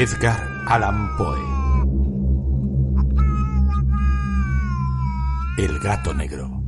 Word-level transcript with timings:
Edgar 0.00 0.64
Allan 0.66 1.14
Poe. 1.18 1.38
El 5.58 5.78
gato 5.78 6.14
negro. 6.14 6.62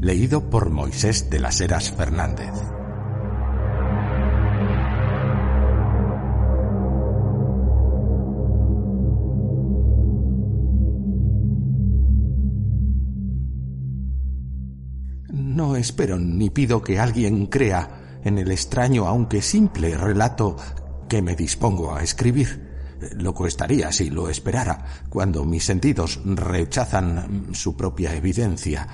Leído 0.00 0.48
por 0.48 0.70
Moisés 0.70 1.28
de 1.28 1.40
las 1.40 1.60
Heras 1.60 1.90
Fernández. 1.90 2.52
No 15.32 15.74
espero 15.74 16.16
ni 16.20 16.48
pido 16.48 16.80
que 16.80 17.00
alguien 17.00 17.46
crea 17.46 17.97
en 18.24 18.38
el 18.38 18.50
extraño 18.50 19.06
aunque 19.06 19.42
simple 19.42 19.96
relato 19.96 20.56
que 21.08 21.22
me 21.22 21.34
dispongo 21.34 21.94
a 21.94 22.02
escribir. 22.02 22.68
Loco 23.16 23.46
estaría 23.46 23.92
si 23.92 24.10
lo 24.10 24.28
esperara, 24.28 24.84
cuando 25.08 25.44
mis 25.44 25.64
sentidos 25.64 26.20
rechazan 26.24 27.48
su 27.52 27.76
propia 27.76 28.14
evidencia. 28.14 28.88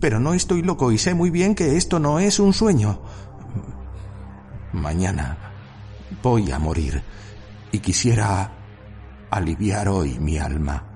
Pero 0.00 0.20
no 0.20 0.34
estoy 0.34 0.62
loco 0.62 0.92
y 0.92 0.98
sé 0.98 1.14
muy 1.14 1.30
bien 1.30 1.54
que 1.54 1.76
esto 1.76 1.98
no 1.98 2.18
es 2.18 2.38
un 2.38 2.52
sueño. 2.52 3.00
Mañana 4.72 5.36
voy 6.22 6.50
a 6.50 6.58
morir 6.58 7.02
y 7.72 7.80
quisiera 7.80 8.52
aliviar 9.30 9.88
hoy 9.88 10.18
mi 10.18 10.38
alma. 10.38 10.93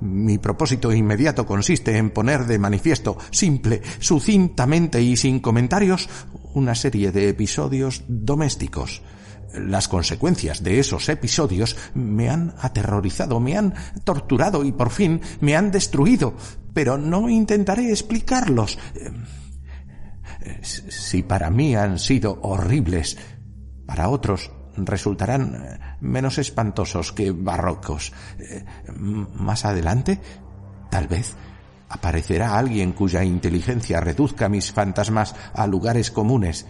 Mi 0.00 0.38
propósito 0.38 0.92
inmediato 0.92 1.46
consiste 1.46 1.96
en 1.96 2.10
poner 2.10 2.46
de 2.46 2.58
manifiesto, 2.58 3.16
simple, 3.30 3.82
sucintamente 3.98 5.00
y 5.00 5.16
sin 5.16 5.40
comentarios, 5.40 6.08
una 6.54 6.74
serie 6.74 7.12
de 7.12 7.28
episodios 7.28 8.04
domésticos. 8.06 9.02
Las 9.54 9.88
consecuencias 9.88 10.62
de 10.62 10.80
esos 10.80 11.08
episodios 11.08 11.76
me 11.94 12.28
han 12.28 12.54
aterrorizado, 12.58 13.40
me 13.40 13.56
han 13.56 13.74
torturado 14.04 14.64
y 14.64 14.72
por 14.72 14.90
fin 14.90 15.20
me 15.40 15.56
han 15.56 15.70
destruido, 15.70 16.34
pero 16.74 16.98
no 16.98 17.30
intentaré 17.30 17.90
explicarlos. 17.90 18.78
Si 20.62 21.22
para 21.22 21.50
mí 21.50 21.74
han 21.74 21.98
sido 21.98 22.38
horribles, 22.42 23.16
para 23.86 24.08
otros 24.08 24.50
resultarán 24.76 25.54
eh, 25.54 25.78
menos 26.00 26.38
espantosos 26.38 27.12
que 27.12 27.32
barrocos. 27.32 28.12
Eh, 28.38 28.64
más 28.96 29.64
adelante, 29.64 30.20
tal 30.90 31.08
vez, 31.08 31.34
aparecerá 31.88 32.58
alguien 32.58 32.92
cuya 32.92 33.24
inteligencia 33.24 34.00
reduzca 34.00 34.48
mis 34.48 34.72
fantasmas 34.72 35.34
a 35.54 35.66
lugares 35.66 36.10
comunes. 36.10 36.66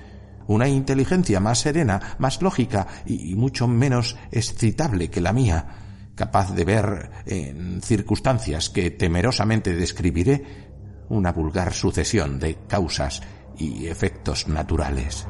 Una 0.48 0.68
inteligencia 0.68 1.40
más 1.40 1.58
serena, 1.58 2.16
más 2.18 2.40
lógica 2.40 2.86
y 3.04 3.34
mucho 3.34 3.66
menos 3.66 4.16
excitable 4.30 5.10
que 5.10 5.20
la 5.20 5.32
mía, 5.32 5.66
capaz 6.14 6.52
de 6.54 6.64
ver 6.64 7.10
en 7.26 7.82
circunstancias 7.82 8.70
que 8.70 8.90
temerosamente 8.90 9.74
describiré 9.74 10.66
una 11.08 11.32
vulgar 11.32 11.72
sucesión 11.72 12.38
de 12.38 12.58
causas 12.66 13.22
y 13.58 13.86
efectos 13.86 14.48
naturales. 14.48 15.26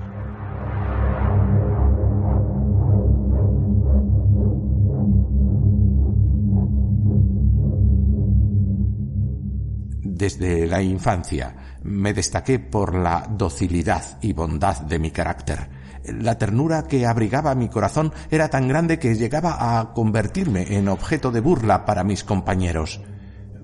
Desde 10.17 10.67
la 10.67 10.81
infancia 10.81 11.55
me 11.83 12.14
destaqué 12.14 12.59
por 12.59 12.95
la 12.95 13.28
docilidad 13.28 14.03
y 14.22 14.33
bondad 14.33 14.81
de 14.81 14.98
mi 14.98 15.11
carácter. 15.11 15.69
La 16.06 16.38
ternura 16.38 16.84
que 16.84 17.04
abrigaba 17.04 17.54
mi 17.54 17.69
corazón 17.69 18.15
era 18.31 18.49
tan 18.49 18.66
grande 18.66 18.99
que 18.99 19.15
llegaba 19.15 19.78
a 19.78 19.93
convertirme 19.93 20.75
en 20.75 20.88
objeto 20.88 21.31
de 21.31 21.41
burla 21.41 21.84
para 21.84 22.03
mis 22.03 22.25
compañeros. 22.25 23.03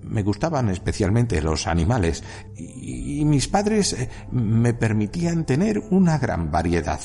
Me 0.03 0.23
gustaban 0.23 0.69
especialmente 0.69 1.41
los 1.41 1.67
animales 1.67 2.23
y 2.55 3.25
mis 3.25 3.49
padres 3.49 3.95
eh, 3.95 4.11
me 4.31 4.75
permitían 4.75 5.47
tener 5.47 5.79
una 5.91 6.19
gran 6.19 6.51
variedad. 6.51 7.01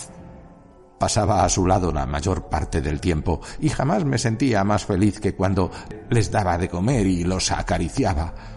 Pasaba 0.99 1.45
a 1.45 1.49
su 1.49 1.65
lado 1.65 1.93
la 1.93 2.05
mayor 2.05 2.49
parte 2.49 2.81
del 2.81 2.99
tiempo 2.99 3.39
y 3.61 3.69
jamás 3.69 4.03
me 4.03 4.17
sentía 4.17 4.65
más 4.65 4.83
feliz 4.83 5.21
que 5.21 5.35
cuando 5.35 5.71
les 6.09 6.31
daba 6.31 6.57
de 6.57 6.67
comer 6.67 7.07
y 7.07 7.23
los 7.23 7.49
acariciaba. 7.53 8.56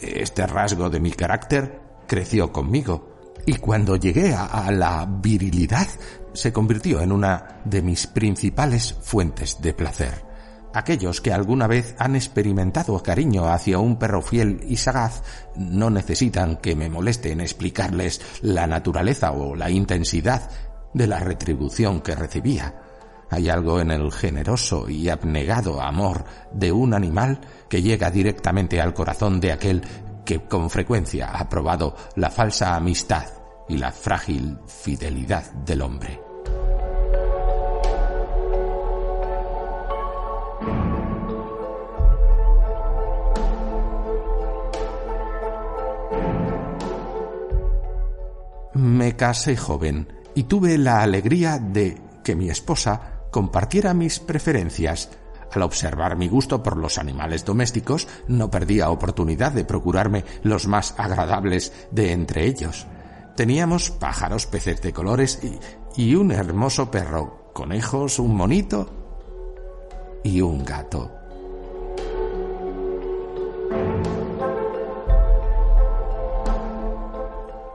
Este 0.00 0.46
rasgo 0.46 0.88
de 0.88 1.00
mi 1.00 1.12
carácter 1.12 1.80
creció 2.06 2.52
conmigo 2.52 3.10
y 3.46 3.54
cuando 3.56 3.96
llegué 3.96 4.34
a, 4.34 4.70
la 4.70 5.06
virilidad 5.06 5.86
se 6.32 6.52
convirtió 6.52 7.00
en 7.00 7.12
una 7.12 7.60
de 7.64 7.82
mis 7.82 8.06
principales 8.06 8.94
fuentes 9.00 9.60
de 9.60 9.74
placer. 9.74 10.24
Aquellos 10.72 11.20
que 11.20 11.32
alguna 11.32 11.66
vez 11.66 11.96
han 11.98 12.14
experimentado 12.14 13.02
cariño 13.02 13.48
hacia 13.48 13.78
un 13.78 13.98
perro 13.98 14.22
fiel 14.22 14.60
y 14.68 14.76
sagaz 14.76 15.22
no 15.56 15.90
necesitan 15.90 16.56
que 16.56 16.76
me 16.76 16.88
moleste 16.88 17.32
en 17.32 17.40
explicarles 17.40 18.20
la 18.40 18.66
naturaleza 18.68 19.32
o 19.32 19.56
la 19.56 19.70
intensidad 19.70 20.48
de 20.94 21.06
la 21.08 21.18
retribución 21.18 22.00
que 22.00 22.14
recibía. 22.14 22.89
Hay 23.30 23.48
algo 23.48 23.80
en 23.80 23.92
el 23.92 24.10
generoso 24.10 24.88
y 24.88 25.08
abnegado 25.08 25.80
amor 25.80 26.24
de 26.52 26.72
un 26.72 26.94
animal 26.94 27.40
que 27.68 27.80
llega 27.80 28.10
directamente 28.10 28.80
al 28.80 28.92
corazón 28.92 29.40
de 29.40 29.52
aquel 29.52 29.82
que 30.24 30.40
con 30.40 30.68
frecuencia 30.68 31.30
ha 31.30 31.48
probado 31.48 31.94
la 32.16 32.30
falsa 32.30 32.74
amistad 32.74 33.26
y 33.68 33.78
la 33.78 33.92
frágil 33.92 34.58
fidelidad 34.66 35.50
del 35.52 35.82
hombre. 35.82 36.20
Me 48.74 49.14
casé 49.14 49.56
joven 49.56 50.08
y 50.34 50.44
tuve 50.44 50.78
la 50.78 51.02
alegría 51.02 51.58
de 51.58 51.96
que 52.22 52.34
mi 52.34 52.50
esposa 52.50 53.09
compartiera 53.30 53.94
mis 53.94 54.20
preferencias. 54.20 55.10
Al 55.52 55.62
observar 55.62 56.16
mi 56.16 56.28
gusto 56.28 56.62
por 56.62 56.76
los 56.76 56.98
animales 56.98 57.44
domésticos, 57.44 58.06
no 58.28 58.50
perdía 58.50 58.90
oportunidad 58.90 59.52
de 59.52 59.64
procurarme 59.64 60.24
los 60.42 60.68
más 60.68 60.94
agradables 60.96 61.72
de 61.90 62.12
entre 62.12 62.46
ellos. 62.46 62.86
Teníamos 63.36 63.90
pájaros, 63.90 64.46
peces 64.46 64.80
de 64.82 64.92
colores 64.92 65.40
y, 65.96 66.14
un 66.14 66.30
hermoso 66.30 66.90
perro, 66.90 67.50
conejos, 67.52 68.18
un 68.18 68.36
monito 68.36 68.86
y 70.22 70.40
un 70.40 70.64
gato. 70.64 71.10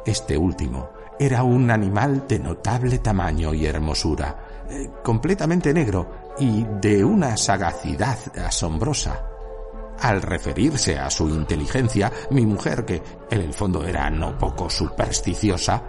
Este 0.05 0.37
último 0.37 0.89
era 1.17 1.43
un 1.43 1.71
animal 1.71 2.27
de 2.27 2.39
notable 2.39 2.99
tamaño 2.99 3.53
y 3.53 3.65
hermosura, 3.65 4.44
eh, 4.69 4.89
completamente 5.03 5.73
negro 5.73 6.33
y 6.39 6.65
de 6.81 7.03
una 7.03 7.37
sagacidad 7.37 8.17
asombrosa. 8.45 9.29
Al 9.99 10.21
referirse 10.21 10.99
a 10.99 11.09
su 11.09 11.29
inteligencia, 11.29 12.11
mi 12.31 12.45
mujer, 12.45 12.83
que 12.85 13.01
en 13.29 13.41
el 13.41 13.53
fondo 13.53 13.85
era 13.85 14.09
no 14.09 14.37
poco 14.37 14.69
supersticiosa, 14.69 15.81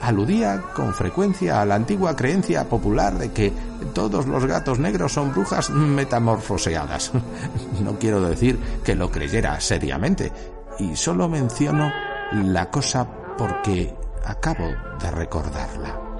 aludía 0.00 0.60
con 0.74 0.92
frecuencia 0.92 1.60
a 1.60 1.64
la 1.64 1.76
antigua 1.76 2.14
creencia 2.14 2.68
popular 2.68 3.16
de 3.16 3.32
que 3.32 3.52
todos 3.94 4.26
los 4.26 4.44
gatos 4.44 4.78
negros 4.78 5.12
son 5.12 5.32
brujas 5.32 5.70
metamorfoseadas. 5.70 7.12
No 7.82 7.98
quiero 7.98 8.20
decir 8.20 8.58
que 8.84 8.94
lo 8.94 9.10
creyera 9.10 9.60
seriamente, 9.60 10.32
y 10.78 10.96
solo 10.96 11.28
menciono 11.28 11.92
la 12.32 12.70
cosa 12.70 13.06
porque 13.36 13.94
acabo 14.24 14.66
de 15.00 15.10
recordarla. 15.10 16.13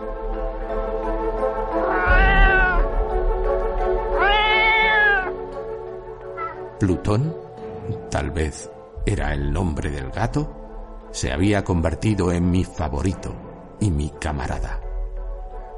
Plutón, 6.78 7.34
tal 8.10 8.30
vez 8.30 8.70
era 9.06 9.32
el 9.32 9.52
nombre 9.52 9.90
del 9.90 10.10
gato, 10.10 11.08
se 11.12 11.32
había 11.32 11.62
convertido 11.62 12.32
en 12.32 12.50
mi 12.50 12.64
favorito 12.64 13.34
y 13.80 13.90
mi 13.90 14.10
camarada. 14.10 14.80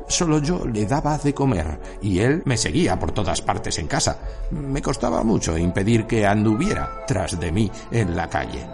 Solo 0.09 0.39
yo 0.39 0.65
le 0.65 0.87
daba 0.87 1.19
de 1.19 1.35
comer 1.35 1.81
y 2.01 2.21
él 2.21 2.43
me 2.45 2.57
seguía 2.57 2.99
por 2.99 3.13
todas 3.13 3.43
partes 3.43 3.79
en 3.79 3.89
casa. 3.89 4.19
Me 4.51 4.81
costaba 4.81 5.23
mucho 5.25 5.59
impedir 5.59 6.07
que 6.07 6.27
anduviera 6.27 7.05
tras 7.07 7.39
de 7.39 7.51
mí 7.51 7.71
en 7.91 8.17
la 8.17 8.29
calle. 8.29 8.67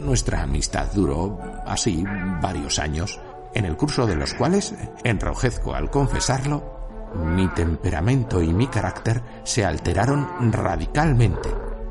Nuestra 0.00 0.42
amistad 0.42 0.88
duró 0.92 1.38
así 1.64 2.04
varios 2.42 2.80
años, 2.80 3.20
en 3.54 3.64
el 3.64 3.76
curso 3.76 4.06
de 4.06 4.16
los 4.16 4.34
cuales, 4.34 4.74
enrojezco 5.04 5.74
al 5.74 5.88
confesarlo, 5.88 6.73
mi 7.14 7.48
temperamento 7.48 8.42
y 8.42 8.52
mi 8.52 8.66
carácter 8.66 9.22
se 9.44 9.64
alteraron 9.64 10.52
radicalmente 10.52 11.48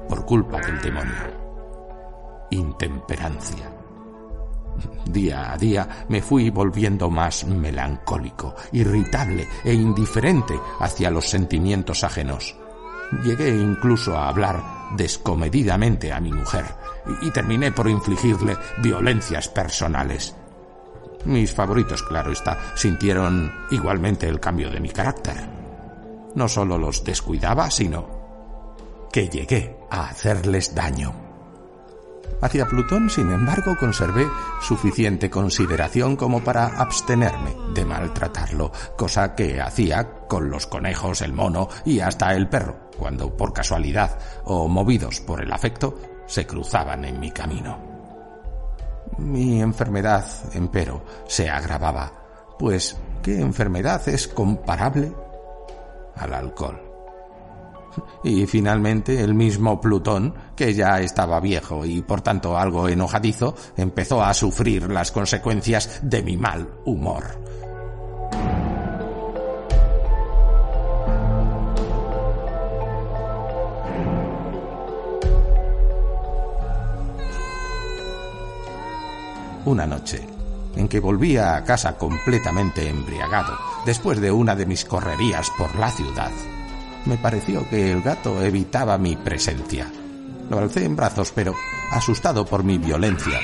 por 0.08 0.26
culpa 0.26 0.60
del 0.60 0.82
demonio. 0.82 1.44
Intemperancia. 2.52 3.72
Día 5.06 5.54
a 5.54 5.58
día 5.58 6.06
me 6.10 6.22
fui 6.22 6.50
volviendo 6.50 7.10
más 7.10 7.46
melancólico, 7.46 8.56
irritable 8.72 9.48
e 9.64 9.74
indiferente 9.74 10.60
hacia 10.80 11.12
los 11.12 11.30
sentimientos 11.30 12.04
ajenos. 12.04 12.56
Llegué 13.24 13.50
incluso 13.50 14.18
a 14.18 14.30
hablar 14.30 14.64
descomedidamente 14.96 16.12
a 16.12 16.20
mi 16.20 16.32
mujer 16.32 16.66
y 17.22 17.32
terminé 17.32 17.72
por 17.72 17.88
infligirle 17.88 18.58
violencias 18.82 19.48
personales. 19.50 20.36
Mis 21.26 21.54
favoritos, 21.54 22.04
claro 22.04 22.32
está, 22.32 22.76
sintieron 22.76 23.54
igualmente 23.72 24.28
el 24.28 24.40
cambio 24.40 24.70
de 24.70 24.80
mi 24.80 24.90
carácter. 24.90 25.38
No 26.36 26.48
solo 26.48 26.78
los 26.78 27.04
descuidaba, 27.04 27.72
sino 27.72 28.24
que 29.12 29.30
llegué 29.30 29.78
a 29.90 30.10
hacerles 30.10 30.74
daño. 30.76 31.14
Hacia 32.42 32.66
Plutón, 32.66 33.10
sin 33.10 33.32
embargo, 33.32 33.78
conservé 33.80 34.28
suficiente 34.60 35.30
consideración 35.30 36.18
como 36.18 36.44
para 36.44 36.66
abstenerme 36.66 37.56
de 37.74 37.86
maltratarlo, 37.86 38.72
cosa 38.98 39.34
que 39.34 39.62
hacía 39.62 40.26
con 40.28 40.50
los 40.50 40.68
conejos, 40.68 41.22
el 41.22 41.32
mono 41.32 41.70
y 41.86 42.02
hasta 42.02 42.34
el 42.34 42.50
perro, 42.50 42.90
cuando 42.98 43.38
por 43.38 43.54
casualidad 43.54 44.20
o 44.44 44.68
movidos 44.68 45.22
por 45.22 45.42
el 45.42 45.54
afecto 45.54 45.98
se 46.26 46.46
cruzaban 46.46 47.06
en 47.06 47.20
mi 47.20 47.32
camino. 47.32 47.93
Mi 49.18 49.62
enfermedad, 49.62 50.26
empero, 50.54 51.04
se 51.28 51.50
agravaba, 51.50 52.12
pues 52.58 52.98
¿qué 53.22 53.40
enfermedad 53.40 54.08
es 54.10 54.28
comparable 54.28 55.12
al 56.16 56.34
alcohol? 56.34 56.82
Y 58.24 58.48
finalmente 58.48 59.22
el 59.22 59.36
mismo 59.36 59.80
Plutón, 59.80 60.34
que 60.56 60.74
ya 60.74 61.00
estaba 61.00 61.40
viejo 61.40 61.86
y 61.86 62.02
por 62.02 62.22
tanto 62.22 62.58
algo 62.58 62.90
enojadizo, 62.90 63.56
empezó 63.78 64.24
a 64.24 64.34
sufrir 64.34 64.90
las 64.90 65.12
consecuencias 65.12 66.00
de 66.02 66.24
mi 66.24 66.38
mal 66.38 66.68
humor. 66.86 67.63
Una 79.66 79.86
noche, 79.86 80.28
en 80.76 80.90
que 80.90 81.00
volvía 81.00 81.56
a 81.56 81.64
casa 81.64 81.98
completamente 81.98 82.90
embriagado, 82.90 83.58
después 83.86 84.20
de 84.20 84.30
una 84.30 84.56
de 84.56 84.66
mis 84.66 84.84
correrías 84.84 85.50
por 85.58 85.74
la 85.76 85.90
ciudad, 85.90 86.32
me 87.06 87.18
pareció 87.18 87.68
que 87.70 87.92
el 87.92 88.02
gato 88.02 88.42
evitaba 88.42 88.98
mi 88.98 89.16
presencia. 89.16 89.88
Lo 90.50 90.60
alcé 90.60 90.84
en 90.84 90.98
brazos, 90.98 91.32
pero, 91.34 91.56
asustado 91.92 92.46
por 92.46 92.66
mi 92.66 92.78
violencia, 92.78 93.40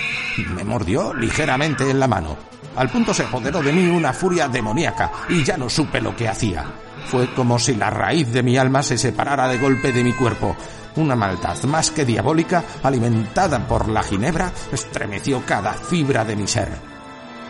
me 0.53 0.65
mordió 0.65 1.13
ligeramente 1.13 1.89
en 1.89 1.99
la 2.01 2.07
mano. 2.07 2.35
Al 2.75 2.89
punto 2.89 3.13
se 3.13 3.23
apoderó 3.23 3.61
de 3.61 3.71
mí 3.71 3.87
una 3.87 4.11
furia 4.11 4.49
demoníaca 4.49 5.11
y 5.29 5.43
ya 5.43 5.57
no 5.57 5.69
supe 5.69 6.01
lo 6.01 6.15
que 6.15 6.27
hacía. 6.27 6.65
Fue 7.05 7.33
como 7.33 7.57
si 7.57 7.75
la 7.75 7.89
raíz 7.89 8.31
de 8.31 8.43
mi 8.43 8.57
alma 8.57 8.83
se 8.83 8.97
separara 8.97 9.47
de 9.47 9.57
golpe 9.57 9.91
de 9.91 10.03
mi 10.03 10.13
cuerpo. 10.13 10.55
Una 10.95 11.15
maldad 11.15 11.61
más 11.63 11.91
que 11.91 12.05
diabólica, 12.05 12.63
alimentada 12.83 13.59
por 13.67 13.87
la 13.89 14.03
ginebra, 14.03 14.51
estremeció 14.71 15.43
cada 15.45 15.73
fibra 15.73 16.25
de 16.25 16.35
mi 16.35 16.47
ser. 16.47 16.69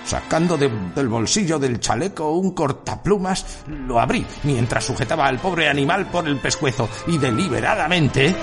Sacando 0.06 0.58
del 0.58 1.08
bolsillo 1.08 1.60
del 1.60 1.80
chaleco 1.80 2.32
un 2.32 2.54
cortaplumas, 2.54 3.64
lo 3.68 4.00
abrí 4.00 4.26
mientras 4.44 4.84
sujetaba 4.84 5.28
al 5.28 5.40
pobre 5.40 5.70
animal 5.70 6.08
por 6.08 6.28
el 6.28 6.38
pescuezo 6.38 6.90
y 7.08 7.18
deliberadamente... 7.18 8.36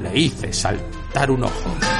Le 0.00 0.18
hice 0.18 0.52
saltar 0.52 1.30
un 1.30 1.44
ojo. 1.44 1.95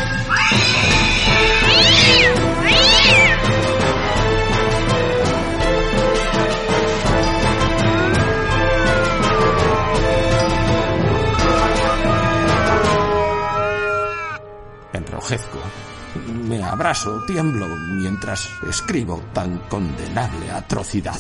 Me 16.45 16.63
abrazo, 16.63 17.25
tiemblo 17.27 17.67
mientras 17.67 18.49
escribo 18.69 19.21
tan 19.33 19.59
condenable 19.69 20.51
atrocidad. 20.53 21.19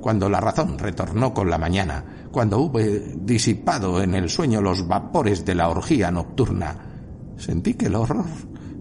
Cuando 0.00 0.28
la 0.28 0.40
razón 0.40 0.78
retornó 0.78 1.32
con 1.32 1.50
la 1.50 1.58
mañana, 1.58 2.17
cuando 2.30 2.58
hube 2.60 3.14
disipado 3.16 4.02
en 4.02 4.14
el 4.14 4.28
sueño 4.28 4.60
los 4.60 4.86
vapores 4.86 5.44
de 5.44 5.54
la 5.54 5.68
orgía 5.68 6.10
nocturna, 6.10 6.76
sentí 7.36 7.74
que 7.74 7.86
el 7.86 7.94
horror 7.94 8.24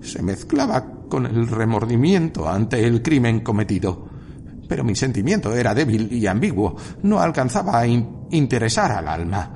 se 0.02 0.22
mezclaba 0.22 0.86
con 1.10 1.26
el 1.26 1.48
remordimiento 1.48 2.48
ante 2.48 2.86
el 2.86 3.02
crimen 3.02 3.42
cometido. 3.42 4.08
Pero 4.68 4.84
mi 4.84 4.96
sentimiento 4.96 5.54
era 5.56 5.74
débil 5.74 6.12
y 6.12 6.28
ambiguo, 6.28 6.76
no 7.04 7.20
alcanzaba 7.20 7.80
a 7.80 7.88
interesar 7.88 8.92
al 8.92 9.08
alma. 9.08 9.54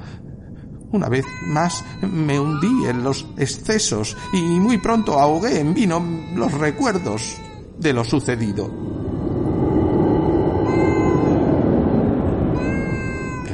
Una 0.93 1.07
vez 1.07 1.25
más 1.47 1.83
me 2.01 2.39
hundí 2.39 2.85
en 2.87 3.03
los 3.03 3.27
excesos 3.37 4.17
y 4.33 4.41
muy 4.41 4.77
pronto 4.77 5.19
ahogué 5.19 5.59
en 5.59 5.73
vino 5.73 6.01
los 6.35 6.53
recuerdos 6.53 7.37
de 7.79 7.93
lo 7.93 8.03
sucedido. 8.03 8.90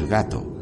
Gato, 0.08 0.58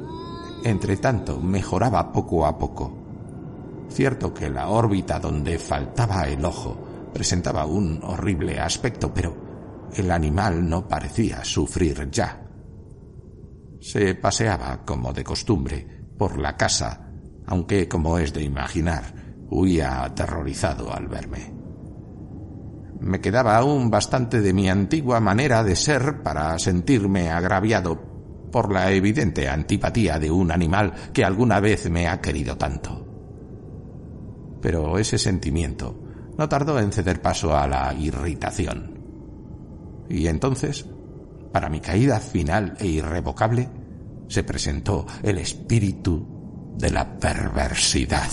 entre 0.64 0.98
tanto, 0.98 1.40
mejoraba 1.40 2.12
poco 2.12 2.46
a 2.46 2.58
poco. 2.58 3.86
Cierto 3.90 4.34
que 4.34 4.50
la 4.50 4.70
órbita 4.70 5.20
donde 5.20 5.60
faltaba 5.60 6.28
el 6.28 6.44
ojo 6.44 6.76
presentaba 7.14 7.66
un 7.66 8.00
horrible 8.04 8.60
aspecto, 8.60 9.14
pero 9.14 9.90
el 9.94 10.10
animal 10.12 10.68
no 10.68 10.88
parecía 10.88 11.44
sufrir 11.46 12.10
ya. 12.10 12.42
Se 13.80 14.16
paseaba, 14.16 14.84
como 14.84 15.14
de 15.14 15.24
costumbre, 15.24 15.88
por 16.18 16.40
la 16.40 16.58
casa, 16.58 17.12
aunque, 17.46 17.88
como 17.88 18.18
es 18.18 18.34
de 18.34 18.44
imaginar, 18.44 19.14
huía 19.52 20.04
aterrorizado 20.04 20.92
al 20.92 21.08
verme. 21.08 21.54
Me 23.00 23.22
quedaba 23.22 23.56
aún 23.56 23.92
bastante 23.92 24.42
de 24.42 24.52
mi 24.52 24.68
antigua 24.68 25.20
manera 25.20 25.64
de 25.64 25.76
ser 25.76 26.24
para 26.24 26.58
sentirme 26.58 27.30
agraviado 27.30 28.15
por 28.56 28.72
la 28.72 28.90
evidente 28.90 29.50
antipatía 29.50 30.18
de 30.18 30.32
un 30.32 30.50
animal 30.50 30.94
que 31.12 31.26
alguna 31.26 31.60
vez 31.60 31.90
me 31.90 32.08
ha 32.08 32.22
querido 32.22 32.58
tanto. 32.58 33.06
Pero 34.62 34.98
ese 34.98 35.18
sentimiento 35.18 35.94
no 36.38 36.48
tardó 36.48 36.80
en 36.80 36.94
ceder 36.94 37.22
paso 37.22 37.54
a 37.54 37.68
la 37.68 37.94
irritación. 37.94 38.98
Y 40.08 40.28
entonces, 40.28 40.86
para 41.52 41.68
mi 41.68 41.82
caída 41.82 42.22
final 42.22 42.78
e 42.80 42.88
irrevocable, 42.88 43.68
se 44.30 44.46
presentó 44.46 45.06
el 45.22 45.38
espíritu 45.38 46.26
de 46.78 46.92
la 46.92 47.20
perversidad. 47.20 48.32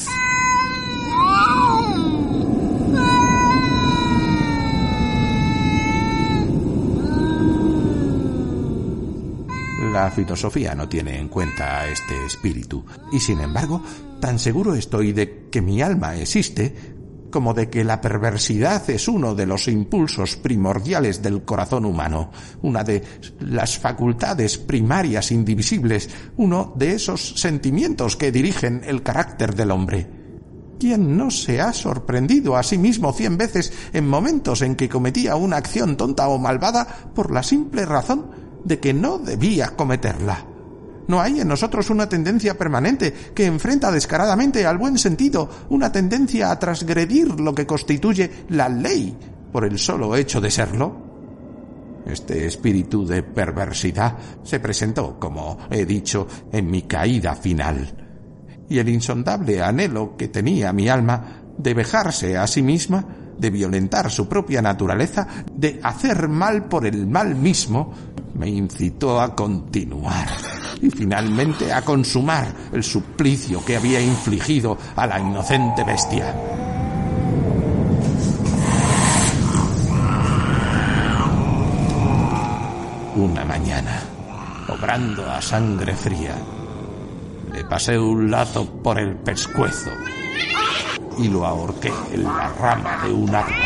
La 9.92 10.10
filosofía 10.10 10.74
no 10.74 10.88
tiene 10.88 11.18
en 11.18 11.28
cuenta 11.28 11.86
este 11.86 12.24
espíritu, 12.24 12.82
y 13.12 13.20
sin 13.20 13.40
embargo, 13.40 13.82
tan 14.20 14.38
seguro 14.38 14.74
estoy 14.74 15.12
de 15.12 15.50
que 15.50 15.60
mi 15.60 15.82
alma 15.82 16.16
existe 16.16 16.74
como 17.30 17.52
de 17.52 17.68
que 17.68 17.84
la 17.84 18.00
perversidad 18.00 18.88
es 18.88 19.06
uno 19.06 19.34
de 19.34 19.44
los 19.44 19.68
impulsos 19.68 20.36
primordiales 20.36 21.20
del 21.20 21.42
corazón 21.42 21.84
humano, 21.84 22.30
una 22.62 22.84
de 22.84 23.02
las 23.40 23.78
facultades 23.78 24.56
primarias 24.56 25.30
indivisibles, 25.30 26.08
uno 26.38 26.72
de 26.74 26.94
esos 26.94 27.34
sentimientos 27.38 28.16
que 28.16 28.32
dirigen 28.32 28.80
el 28.86 29.02
carácter 29.02 29.54
del 29.54 29.72
hombre. 29.72 30.08
¿Quién 30.80 31.18
no 31.18 31.30
se 31.30 31.60
ha 31.60 31.74
sorprendido 31.74 32.56
a 32.56 32.62
sí 32.62 32.78
mismo 32.78 33.12
cien 33.12 33.36
veces 33.36 33.72
en 33.92 34.08
momentos 34.08 34.62
en 34.62 34.74
que 34.74 34.88
cometía 34.88 35.36
una 35.36 35.58
acción 35.58 35.98
tonta 35.98 36.28
o 36.28 36.38
malvada 36.38 37.12
por 37.14 37.30
la 37.30 37.42
simple 37.42 37.84
razón 37.84 38.41
de 38.64 38.80
que 38.80 38.92
no 38.92 39.18
debía 39.18 39.68
cometerla. 39.70 40.46
No 41.08 41.20
hay 41.20 41.40
en 41.40 41.48
nosotros 41.48 41.90
una 41.90 42.08
tendencia 42.08 42.56
permanente 42.56 43.12
que 43.34 43.46
enfrenta 43.46 43.90
descaradamente 43.90 44.66
al 44.66 44.78
buen 44.78 44.98
sentido, 44.98 45.48
una 45.70 45.90
tendencia 45.90 46.50
a 46.50 46.58
transgredir 46.58 47.40
lo 47.40 47.54
que 47.54 47.66
constituye 47.66 48.30
la 48.50 48.68
ley 48.68 49.16
por 49.52 49.64
el 49.64 49.78
solo 49.78 50.16
hecho 50.16 50.40
de 50.40 50.50
serlo. 50.50 51.12
Este 52.06 52.46
espíritu 52.46 53.06
de 53.06 53.22
perversidad 53.22 54.16
se 54.42 54.60
presentó, 54.60 55.18
como 55.18 55.58
he 55.70 55.84
dicho, 55.84 56.26
en 56.50 56.70
mi 56.70 56.82
caída 56.82 57.34
final. 57.34 57.94
Y 58.68 58.78
el 58.78 58.88
insondable 58.88 59.62
anhelo 59.62 60.16
que 60.16 60.28
tenía 60.28 60.72
mi 60.72 60.88
alma 60.88 61.42
de 61.58 61.74
vejarse 61.74 62.36
a 62.38 62.46
sí 62.46 62.62
misma, 62.62 63.04
de 63.38 63.50
violentar 63.50 64.10
su 64.10 64.28
propia 64.28 64.62
naturaleza, 64.62 65.26
de 65.52 65.80
hacer 65.82 66.28
mal 66.28 66.68
por 66.68 66.86
el 66.86 67.06
mal 67.06 67.34
mismo, 67.34 67.92
me 68.42 68.48
incitó 68.48 69.20
a 69.20 69.36
continuar 69.36 70.26
y 70.80 70.90
finalmente 70.90 71.72
a 71.72 71.82
consumar 71.82 72.52
el 72.72 72.82
suplicio 72.82 73.64
que 73.64 73.76
había 73.76 74.00
infligido 74.00 74.76
a 74.96 75.06
la 75.06 75.20
inocente 75.20 75.84
bestia. 75.84 76.34
Una 83.14 83.44
mañana, 83.44 84.02
obrando 84.68 85.30
a 85.30 85.40
sangre 85.40 85.94
fría, 85.94 86.34
le 87.52 87.64
pasé 87.66 87.96
un 87.96 88.28
lazo 88.28 88.68
por 88.82 88.98
el 88.98 89.14
pescuezo 89.18 89.92
y 91.16 91.28
lo 91.28 91.46
ahorqué 91.46 91.92
en 92.12 92.24
la 92.24 92.48
rama 92.58 93.04
de 93.06 93.12
un 93.12 93.32
árbol. 93.32 93.61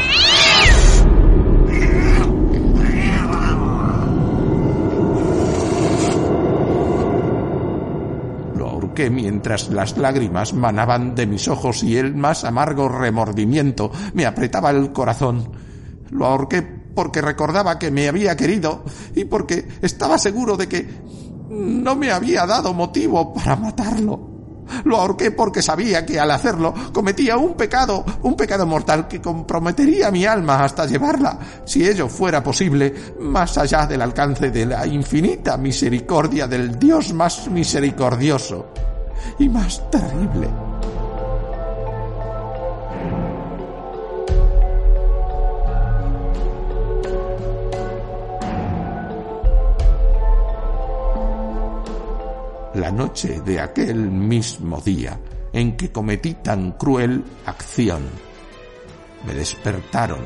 Ahorqué 8.96 9.10
mientras 9.10 9.68
las 9.68 9.98
lágrimas 9.98 10.54
manaban 10.54 11.14
de 11.14 11.26
mis 11.26 11.48
ojos 11.48 11.82
y 11.82 11.98
el 11.98 12.14
más 12.14 12.44
amargo 12.44 12.88
remordimiento 12.88 13.92
me 14.14 14.24
apretaba 14.24 14.70
el 14.70 14.90
corazón. 14.90 15.52
Lo 16.12 16.24
ahorqué 16.24 16.62
porque 16.62 17.20
recordaba 17.20 17.78
que 17.78 17.90
me 17.90 18.08
había 18.08 18.34
querido 18.36 18.84
y 19.14 19.26
porque 19.26 19.68
estaba 19.82 20.16
seguro 20.16 20.56
de 20.56 20.66
que 20.66 20.88
no 21.50 21.94
me 21.94 22.10
había 22.10 22.46
dado 22.46 22.72
motivo 22.72 23.34
para 23.34 23.54
matarlo. 23.56 24.30
Lo 24.84 24.96
ahorqué 24.96 25.30
porque 25.30 25.60
sabía 25.60 26.06
que 26.06 26.18
al 26.18 26.30
hacerlo 26.30 26.72
cometía 26.94 27.36
un 27.36 27.52
pecado, 27.52 28.02
un 28.22 28.34
pecado 28.34 28.64
mortal 28.64 29.06
que 29.06 29.20
comprometería 29.20 30.10
mi 30.10 30.24
alma 30.24 30.64
hasta 30.64 30.86
llevarla, 30.86 31.38
si 31.66 31.86
ello 31.86 32.08
fuera 32.08 32.42
posible, 32.42 32.94
más 33.20 33.58
allá 33.58 33.86
del 33.86 34.00
alcance 34.00 34.50
de 34.50 34.64
la 34.64 34.86
infinita 34.86 35.58
misericordia 35.58 36.48
del 36.48 36.78
Dios 36.78 37.12
más 37.12 37.46
misericordioso 37.50 38.85
y 39.38 39.48
más 39.48 39.90
terrible. 39.90 40.48
la 52.76 52.92
noche 52.92 53.40
de 53.40 53.58
aquel 53.58 53.96
mismo 53.96 54.80
día 54.80 55.18
en 55.52 55.76
que 55.76 55.90
cometí 55.90 56.34
tan 56.34 56.72
cruel 56.72 57.24
acción. 57.46 58.02
Me 59.26 59.34
despertaron 59.34 60.20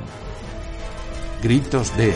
gritos 1.42 1.96
de 1.96 2.12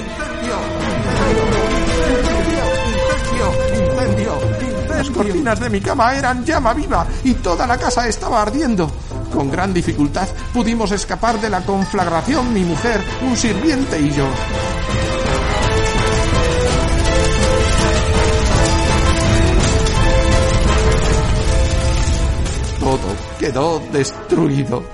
Las 5.04 5.12
cortinas 5.12 5.60
de 5.60 5.68
mi 5.68 5.82
cama 5.82 6.16
eran 6.16 6.46
llama 6.46 6.72
viva 6.72 7.06
y 7.24 7.34
toda 7.34 7.66
la 7.66 7.76
casa 7.76 8.08
estaba 8.08 8.40
ardiendo. 8.40 8.90
Con 9.30 9.50
gran 9.50 9.74
dificultad 9.74 10.26
pudimos 10.52 10.92
escapar 10.92 11.38
de 11.40 11.50
la 11.50 11.60
conflagración 11.60 12.54
mi 12.54 12.64
mujer, 12.64 13.04
un 13.22 13.36
sirviente 13.36 14.00
y 14.00 14.10
yo. 14.12 14.26
todo 22.80 23.16
quedó 23.38 23.82
destruido. 23.92 24.84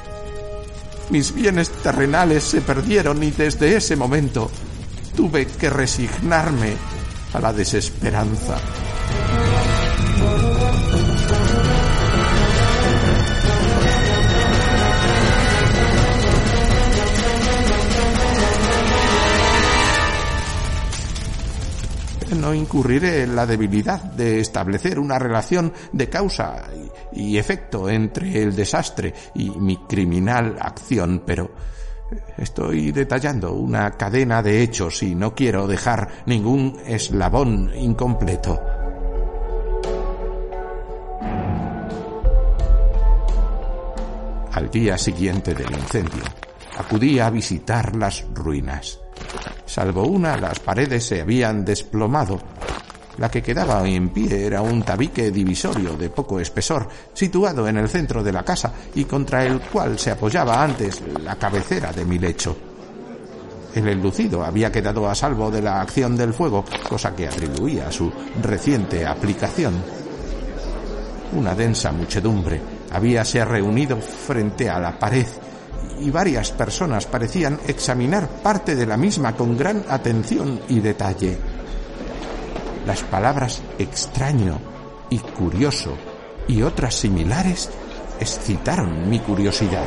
Mis 1.11 1.33
bienes 1.33 1.71
terrenales 1.71 2.43
se 2.45 2.61
perdieron 2.63 3.23
y 3.23 3.31
desde 3.31 3.77
ese 3.77 3.95
momento 3.95 4.51
tuve 5.17 5.47
que 5.47 5.71
resignarme 5.71 6.75
a 7.33 7.41
la 7.41 7.53
desesperanza. 7.53 8.59
No 22.35 22.55
incurriré 22.55 23.23
en 23.23 23.37
la 23.37 23.47
debilidad 23.47 24.03
de 24.03 24.41
establecer 24.41 24.99
una 24.99 25.19
relación 25.19 25.73
de 25.93 26.09
causa 26.09 26.65
y 27.13 27.39
efecto 27.39 27.89
entre 27.89 28.43
el 28.43 28.55
desastre 28.55 29.15
y 29.35 29.51
mi 29.51 29.77
criminal 29.87 30.57
acción, 30.61 31.23
pero 31.27 31.51
estoy 32.37 32.93
detallando 32.93 33.53
una 33.53 33.93
cadena 33.93 34.43
de 34.43 34.63
hechos 34.63 35.03
y 35.03 35.15
no 35.15 35.35
quiero 35.35 35.67
dejar 35.67 36.09
ningún 36.27 36.79
eslabón 36.87 37.73
incompleto. 37.75 38.61
Al 44.53 44.71
día 44.71 44.99
siguiente 44.99 45.55
del 45.55 45.73
incendio, 45.73 46.25
acudí 46.77 47.19
a 47.19 47.31
visitar 47.31 47.95
las 47.97 48.27
ruinas. 48.35 49.00
Salvo 49.71 50.03
una, 50.03 50.37
las 50.37 50.59
paredes 50.59 51.07
se 51.07 51.21
habían 51.21 51.65
desplomado. 51.65 52.41
La 53.19 53.31
que 53.31 53.41
quedaba 53.41 53.87
en 53.87 54.09
pie 54.09 54.45
era 54.45 54.63
un 54.63 54.83
tabique 54.83 55.31
divisorio 55.31 55.97
de 55.97 56.11
poco 56.11 56.41
espesor, 56.41 56.89
situado 57.13 57.69
en 57.69 57.77
el 57.77 57.89
centro 57.89 58.21
de 58.21 58.33
la 58.33 58.43
casa 58.43 58.73
y 58.97 59.05
contra 59.05 59.45
el 59.47 59.61
cual 59.61 59.97
se 59.97 60.11
apoyaba 60.11 60.61
antes 60.61 61.01
la 61.23 61.37
cabecera 61.37 61.93
de 61.93 62.05
mi 62.05 62.19
lecho. 62.19 62.57
El 63.73 63.87
enlucido 63.87 64.43
había 64.45 64.73
quedado 64.73 65.09
a 65.09 65.15
salvo 65.15 65.53
de 65.53 65.63
la 65.63 65.81
acción 65.81 66.17
del 66.17 66.35
fuego, 66.35 66.65
cosa 66.89 67.15
que 67.15 67.29
atribuía 67.29 67.87
a 67.87 67.93
su 67.93 68.13
reciente 68.43 69.07
aplicación. 69.07 69.75
Una 71.37 71.55
densa 71.55 71.93
muchedumbre 71.93 72.61
habíase 72.91 73.45
reunido 73.45 73.99
frente 73.99 74.69
a 74.69 74.81
la 74.81 74.99
pared 74.99 75.29
y 76.01 76.11
varias 76.11 76.51
personas 76.53 77.07
parecían 77.07 77.61
examinar 77.67 78.27
parte 78.43 78.75
de 78.75 78.87
la 78.87 78.97
misma 78.97 79.35
con 79.35 79.57
gran 79.57 79.85
atención 79.89 80.61
y 80.69 80.81
detalle. 80.81 81.39
Las 82.87 83.03
palabras 83.03 83.63
extraño 83.79 84.59
y 85.11 85.19
curioso 85.19 85.97
y 86.49 86.63
otras 86.63 86.95
similares 86.95 87.71
excitaron 88.19 89.09
mi 89.09 89.19
curiosidad. 89.21 89.87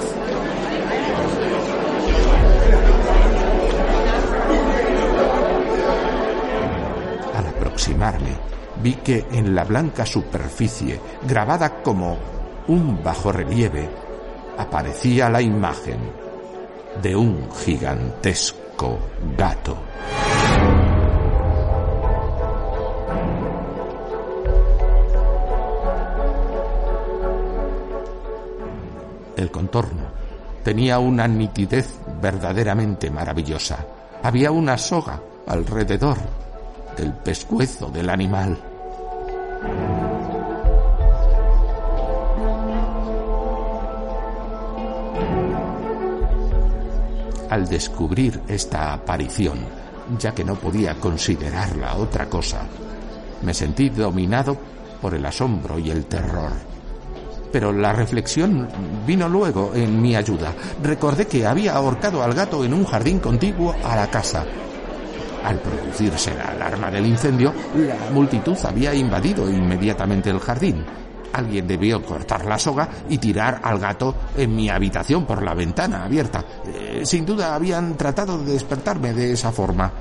Al 7.36 7.48
aproximarme, 7.48 8.38
vi 8.82 8.94
que 8.96 9.26
en 9.32 9.56
la 9.56 9.64
blanca 9.64 10.06
superficie, 10.06 11.00
grabada 11.28 11.82
como 11.82 12.18
un 12.68 13.04
bajo 13.04 13.32
relieve, 13.32 13.90
aparecía 14.58 15.30
la 15.30 15.42
imagen 15.42 16.00
de 17.02 17.16
un 17.16 17.50
gigantesco 17.52 19.00
gato. 19.38 19.78
El 29.36 29.52
contorno 29.52 30.04
tenía 30.64 31.00
una 31.00 31.28
nitidez 31.28 32.00
verdaderamente 32.22 33.10
maravillosa. 33.10 33.86
Había 34.22 34.52
una 34.52 34.78
soga 34.78 35.20
alrededor 35.48 36.18
del 36.96 37.14
pescuezo 37.14 37.90
del 37.90 38.10
animal. 38.10 38.58
Al 47.54 47.68
descubrir 47.68 48.42
esta 48.48 48.94
aparición, 48.94 49.60
ya 50.18 50.34
que 50.34 50.44
no 50.44 50.56
podía 50.56 50.96
considerarla 50.96 51.94
otra 51.98 52.26
cosa, 52.26 52.66
me 53.44 53.54
sentí 53.54 53.90
dominado 53.90 54.58
por 55.00 55.14
el 55.14 55.24
asombro 55.24 55.78
y 55.78 55.92
el 55.92 56.06
terror. 56.06 56.52
Pero 57.52 57.72
la 57.72 57.94
reflexión 57.94 58.68
vino 59.06 59.30
luego 59.30 59.72
en 59.76 60.02
mi 60.02 60.16
ayuda. 60.16 60.52
Recordé 60.82 61.28
que 61.28 61.46
había 61.46 61.76
ahorcado 61.76 62.24
al 62.24 62.34
gato 62.34 62.66
en 62.66 62.74
un 62.74 62.86
jardín 62.86 63.20
contiguo 63.20 63.76
a 63.84 63.96
la 63.98 64.08
casa. 64.08 64.44
Al 65.44 65.60
producirse 65.60 66.34
la 66.34 66.46
alarma 66.46 66.90
del 66.90 67.06
incendio, 67.06 67.54
la 67.76 68.10
multitud 68.12 68.58
había 68.64 68.96
invadido 68.96 69.48
inmediatamente 69.48 70.32
el 70.32 70.40
jardín. 70.40 70.84
Alguien 71.34 71.68
debió 71.68 72.04
cortar 72.04 72.46
la 72.46 72.60
soga 72.60 72.88
y 73.10 73.18
tirar 73.18 73.60
al 73.64 73.80
gato 73.80 74.16
en 74.38 74.56
mi 74.56 74.70
habitación 74.70 75.26
por 75.26 75.42
la 75.42 75.54
ventana 75.54 76.06
abierta. 76.06 76.44
Eh, 76.68 77.02
sin 77.06 77.26
duda 77.26 77.56
habían 77.56 77.98
tratado 77.98 78.38
de 78.38 78.54
despertarme 78.54 79.14
de 79.14 79.34
esa 79.34 79.52
forma. 79.52 79.92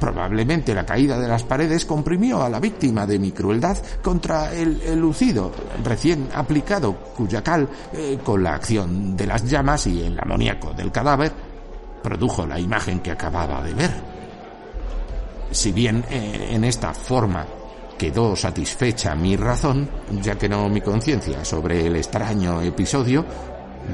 Probablemente 0.00 0.74
la 0.74 0.84
caída 0.84 1.18
de 1.18 1.28
las 1.28 1.44
paredes 1.44 1.84
comprimió 1.84 2.42
a 2.42 2.48
la 2.48 2.60
víctima 2.60 3.06
de 3.06 3.18
mi 3.18 3.32
crueldad 3.32 3.78
contra 4.02 4.52
el, 4.52 4.98
lucido 4.98 5.52
recién 5.82 6.28
aplicado, 6.34 6.94
cuya 7.16 7.42
cal, 7.42 7.68
eh, 7.92 8.18
con 8.22 8.42
la 8.42 8.54
acción 8.54 9.16
de 9.16 9.26
las 9.26 9.44
llamas 9.44 9.86
y 9.86 10.02
el 10.02 10.18
amoníaco 10.18 10.72
del 10.72 10.90
cadáver, 10.90 11.32
produjo 12.02 12.46
la 12.46 12.58
imagen 12.58 13.00
que 13.00 13.12
acababa 13.12 13.62
de 13.62 13.74
ver. 13.74 13.92
Si 15.50 15.72
bien 15.72 16.04
eh, 16.10 16.48
en 16.50 16.64
esta 16.64 16.92
forma 16.92 17.46
quedó 17.98 18.36
satisfecha 18.36 19.14
mi 19.14 19.36
razón, 19.36 19.88
ya 20.22 20.36
que 20.36 20.48
no 20.48 20.68
mi 20.68 20.80
conciencia, 20.80 21.44
sobre 21.44 21.86
el 21.86 21.96
extraño 21.96 22.60
episodio, 22.62 23.24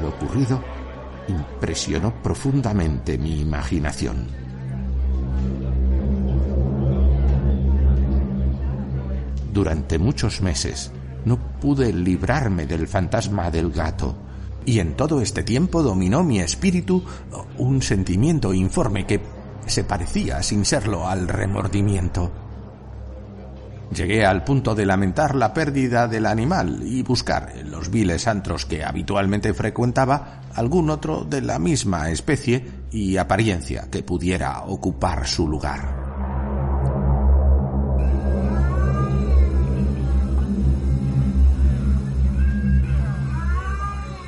lo 0.01 0.09
ocurrido 0.09 0.63
impresionó 1.29 2.13
profundamente 2.23 3.19
mi 3.19 3.41
imaginación. 3.41 4.27
Durante 9.53 9.99
muchos 9.99 10.41
meses 10.41 10.93
no 11.25 11.39
pude 11.61 11.93
librarme 11.93 12.67
del 12.67 12.87
fantasma 12.89 13.51
del 13.51 13.71
gato, 13.71 14.15
y 14.65 14.79
en 14.79 14.95
todo 14.95 15.21
este 15.21 15.43
tiempo 15.43 15.83
dominó 15.83 16.23
mi 16.23 16.41
espíritu 16.41 17.03
un 17.59 17.83
sentimiento 17.83 18.55
informe 18.55 19.07
que 19.07 19.21
se 19.67 19.85
parecía, 19.85 20.43
sin 20.43 20.65
serlo, 20.65 21.09
al 21.09 21.29
remordimiento. 21.29 22.50
Llegué 23.95 24.25
al 24.25 24.45
punto 24.45 24.77
de 24.77 24.87
lamentar 24.87 25.35
la 25.35 25.53
pérdida 25.53 26.07
del 26.07 26.27
animal 26.27 26.81
y 26.85 27.03
buscar 27.03 27.53
en 27.57 27.73
los 27.73 27.91
viles 27.91 28.29
antros 28.29 28.65
que 28.65 28.85
habitualmente 28.85 29.53
frecuentaba 29.53 30.43
algún 30.55 30.91
otro 30.91 31.25
de 31.25 31.41
la 31.43 31.59
misma 31.59 32.09
especie 32.11 32.65
y 32.93 33.17
apariencia 33.17 33.89
que 33.91 34.05
pudiera 34.05 34.63
ocupar 34.63 35.27
su 35.27 35.49
lugar. 35.49 36.01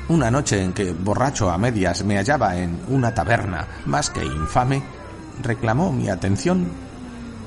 Una 0.09 0.29
noche 0.29 0.61
en 0.61 0.73
que, 0.73 0.91
borracho 0.91 1.49
a 1.49 1.57
medias, 1.57 2.03
me 2.03 2.17
hallaba 2.17 2.57
en 2.57 2.81
una 2.89 3.13
taberna 3.15 3.65
más 3.85 4.09
que 4.09 4.23
infame, 4.23 4.83
reclamó 5.41 5.93
mi 5.93 6.09
atención 6.09 6.67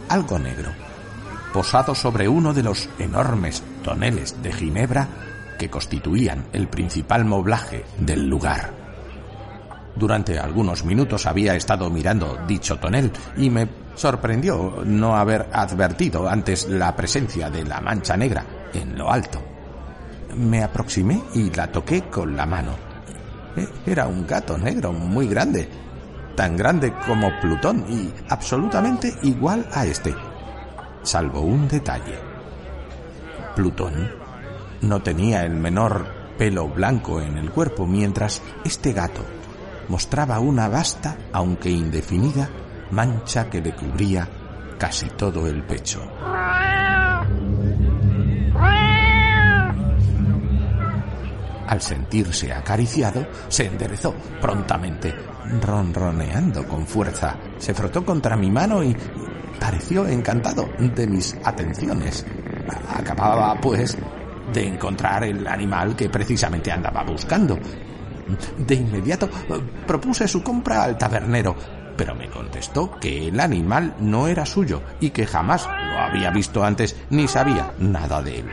algo 0.09 0.39
negro, 0.39 0.73
posado 1.53 1.95
sobre 1.95 2.29
uno 2.29 2.53
de 2.53 2.63
los 2.63 2.89
enormes 2.99 3.63
toneles 3.83 4.43
de 4.43 4.53
Ginebra 4.53 5.09
que 5.59 5.71
constituían 5.71 6.47
el 6.53 6.69
principal 6.69 7.25
moblaje 7.25 7.85
del 7.99 8.29
lugar. 8.29 8.73
Durante 9.95 10.39
algunos 10.39 10.85
minutos 10.85 11.27
había 11.27 11.55
estado 11.55 11.89
mirando 11.89 12.39
dicho 12.47 12.79
tonel 12.79 13.11
y 13.37 13.49
me 13.49 13.69
sorprendió 13.95 14.83
no 14.85 15.17
haber 15.17 15.49
advertido 15.53 16.29
antes 16.29 16.69
la 16.69 16.95
presencia 16.95 17.49
de 17.49 17.65
la 17.65 17.81
mancha 17.81 18.17
negra 18.17 18.45
en 18.75 18.99
lo 18.99 19.11
alto 19.11 19.57
me 20.37 20.63
aproximé 20.63 21.23
y 21.35 21.51
la 21.51 21.71
toqué 21.71 22.03
con 22.03 22.37
la 22.37 22.47
mano. 22.47 22.73
E, 23.57 23.91
era 23.91 24.07
un 24.07 24.27
gato 24.27 24.57
negro 24.59 24.93
muy 24.93 25.27
grande, 25.29 25.69
tan 26.35 26.57
grande 26.57 26.93
como 27.07 27.31
Plutón 27.41 27.85
y 27.89 28.13
absolutamente 28.29 29.15
igual 29.23 29.67
a 29.73 29.87
este, 29.87 30.15
salvo 31.07 31.41
un 31.41 31.69
detalle. 31.69 32.19
Plutón 33.55 34.11
no 34.83 35.01
tenía 35.03 35.45
el 35.45 35.55
menor 35.55 36.07
pelo 36.37 36.69
blanco 36.69 37.21
en 37.21 37.39
el 37.39 37.51
cuerpo, 37.51 37.87
mientras 37.87 38.43
este 38.65 38.93
gato 38.93 39.23
mostraba 39.89 40.41
una 40.41 40.69
vasta, 40.69 41.17
aunque 41.33 41.71
indefinida, 41.71 42.51
mancha 42.91 43.49
que 43.49 43.61
le 43.61 43.75
cubría 43.75 44.29
casi 44.79 45.09
todo 45.11 45.47
el 45.47 45.63
pecho. 45.63 46.03
Al 51.69 51.81
sentirse 51.81 52.53
acariciado, 52.53 53.27
se 53.49 53.67
enderezó 53.67 54.15
prontamente, 54.41 55.15
ronroneando 55.63 56.67
con 56.67 56.87
fuerza. 56.87 57.37
Se 57.59 57.75
frotó 57.75 58.05
contra 58.05 58.37
mi 58.37 58.51
mano 58.51 58.85
y 58.85 58.97
pareció 59.59 60.07
encantado 60.07 60.69
de 60.79 61.07
mis 61.07 61.37
atenciones. 61.45 62.27
Acababa, 62.89 63.61
pues, 63.61 63.97
de 64.53 64.67
encontrar 64.67 65.25
el 65.25 65.47
animal 65.47 65.97
que 65.97 66.09
precisamente 66.09 66.71
andaba 66.71 67.03
buscando. 67.03 67.59
De 68.59 68.75
inmediato 68.75 69.29
propuse 69.87 70.27
su 70.27 70.43
compra 70.43 70.83
al 70.83 70.99
tabernero, 70.99 71.55
pero 71.97 72.15
me 72.15 72.29
contestó 72.29 72.99
que 72.99 73.29
el 73.29 73.39
animal 73.41 73.95
no 74.01 74.27
era 74.27 74.45
suyo 74.45 74.83
y 75.01 75.11
que 75.11 75.27
jamás 75.27 75.67
lo 75.67 75.99
había 75.99 76.31
visto 76.31 76.65
antes 76.65 76.97
ni 77.11 77.29
sabía 77.29 77.73
nada 77.79 78.23
de 78.23 78.41
él. 78.41 78.49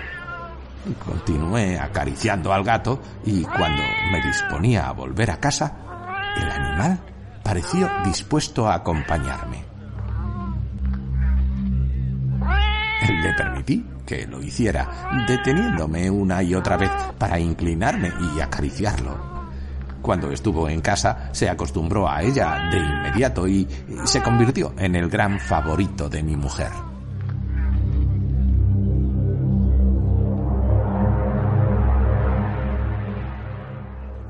Continué 1.04 1.80
acariciando 1.80 2.54
al 2.54 2.64
gato 2.64 3.02
y 3.26 3.44
cuando 3.44 3.82
me 4.12 4.22
disponía 4.22 4.88
a 4.88 4.92
volver 4.92 5.32
a 5.32 5.40
casa, 5.40 6.34
el 6.38 6.50
animal 6.50 7.00
pareció 7.44 7.90
dispuesto 8.04 8.68
a 8.68 8.76
acompañarme. 8.76 9.73
Le 13.08 13.34
permití 13.34 13.86
que 14.06 14.26
lo 14.28 14.42
hiciera, 14.42 15.26
deteniéndome 15.28 16.10
una 16.10 16.44
y 16.44 16.56
otra 16.56 16.78
vez 16.78 16.92
para 17.18 17.40
inclinarme 17.40 18.12
y 18.36 18.40
acariciarlo. 18.40 19.34
Cuando 20.02 20.32
estuvo 20.32 20.68
en 20.68 20.82
casa, 20.82 21.30
se 21.32 21.50
acostumbró 21.50 22.10
a 22.10 22.22
ella 22.22 22.70
de 22.70 22.78
inmediato 22.78 23.48
y 23.48 23.68
se 24.04 24.22
convirtió 24.22 24.74
en 24.78 24.96
el 24.96 25.10
gran 25.10 25.40
favorito 25.40 26.10
de 26.10 26.24
mi 26.24 26.36
mujer. 26.36 26.72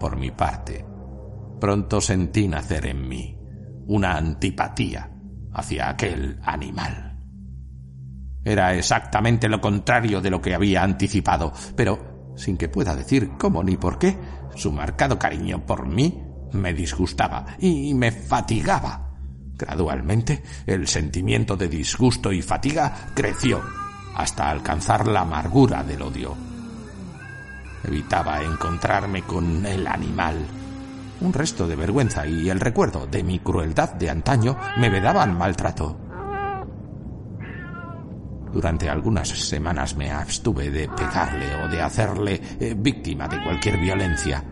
por 0.04 0.18
mi 0.18 0.32
parte, 0.32 0.86
pronto 1.62 2.02
sentí 2.02 2.46
nacer 2.50 2.88
en 2.88 3.08
mí 3.08 3.38
una 3.88 4.18
antipatía 4.18 5.10
hacia 5.54 5.88
aquel 5.88 6.42
animal. 6.44 7.13
Era 8.46 8.74
exactamente 8.76 9.48
lo 9.48 9.62
contrario 9.62 10.22
de 10.22 10.30
lo 10.30 10.42
que 10.42 10.54
había 10.54 10.84
anticipado, 10.84 11.54
pero 11.76 12.34
sin 12.36 12.58
que 12.58 12.70
pueda 12.70 12.96
decir 12.96 13.32
cómo 13.38 13.64
ni 13.64 13.78
por 13.78 13.98
qué, 13.98 14.18
su 14.56 14.72
marcado 14.72 15.18
cariño 15.18 15.66
por 15.66 15.88
mí 15.88 16.24
me 16.52 16.74
disgustaba 16.74 17.46
y 17.60 17.94
me 17.94 18.12
fatigaba. 18.12 19.10
Gradualmente, 19.56 20.44
el 20.66 20.88
sentimiento 20.88 21.56
de 21.56 21.68
disgusto 21.68 22.32
y 22.32 22.42
fatiga 22.42 23.12
creció 23.14 23.62
hasta 24.16 24.50
alcanzar 24.50 25.08
la 25.08 25.22
amargura 25.22 25.84
del 25.84 26.02
odio. 26.02 26.36
Evitaba 27.84 28.42
encontrarme 28.42 29.24
con 29.24 29.66
el 29.66 29.88
animal. 29.88 30.38
Un 31.22 31.34
resto 31.34 31.68
de 31.68 31.76
vergüenza 31.76 32.26
y 32.26 32.50
el 32.50 32.60
recuerdo 32.60 33.08
de 33.08 33.24
mi 33.24 33.40
crueldad 33.40 33.94
de 33.94 34.10
antaño 34.10 34.58
me 34.78 34.90
vedaban 34.90 35.38
maltrato. 35.38 36.03
Durante 38.54 38.88
algunas 38.88 39.30
semanas 39.30 39.96
me 39.96 40.12
abstuve 40.12 40.70
de 40.70 40.88
pegarle 40.88 41.56
o 41.64 41.68
de 41.68 41.82
hacerle 41.82 42.42
eh, 42.60 42.76
víctima 42.78 43.28
de 43.28 43.42
cualquier 43.44 43.80
violencia. 43.80 44.44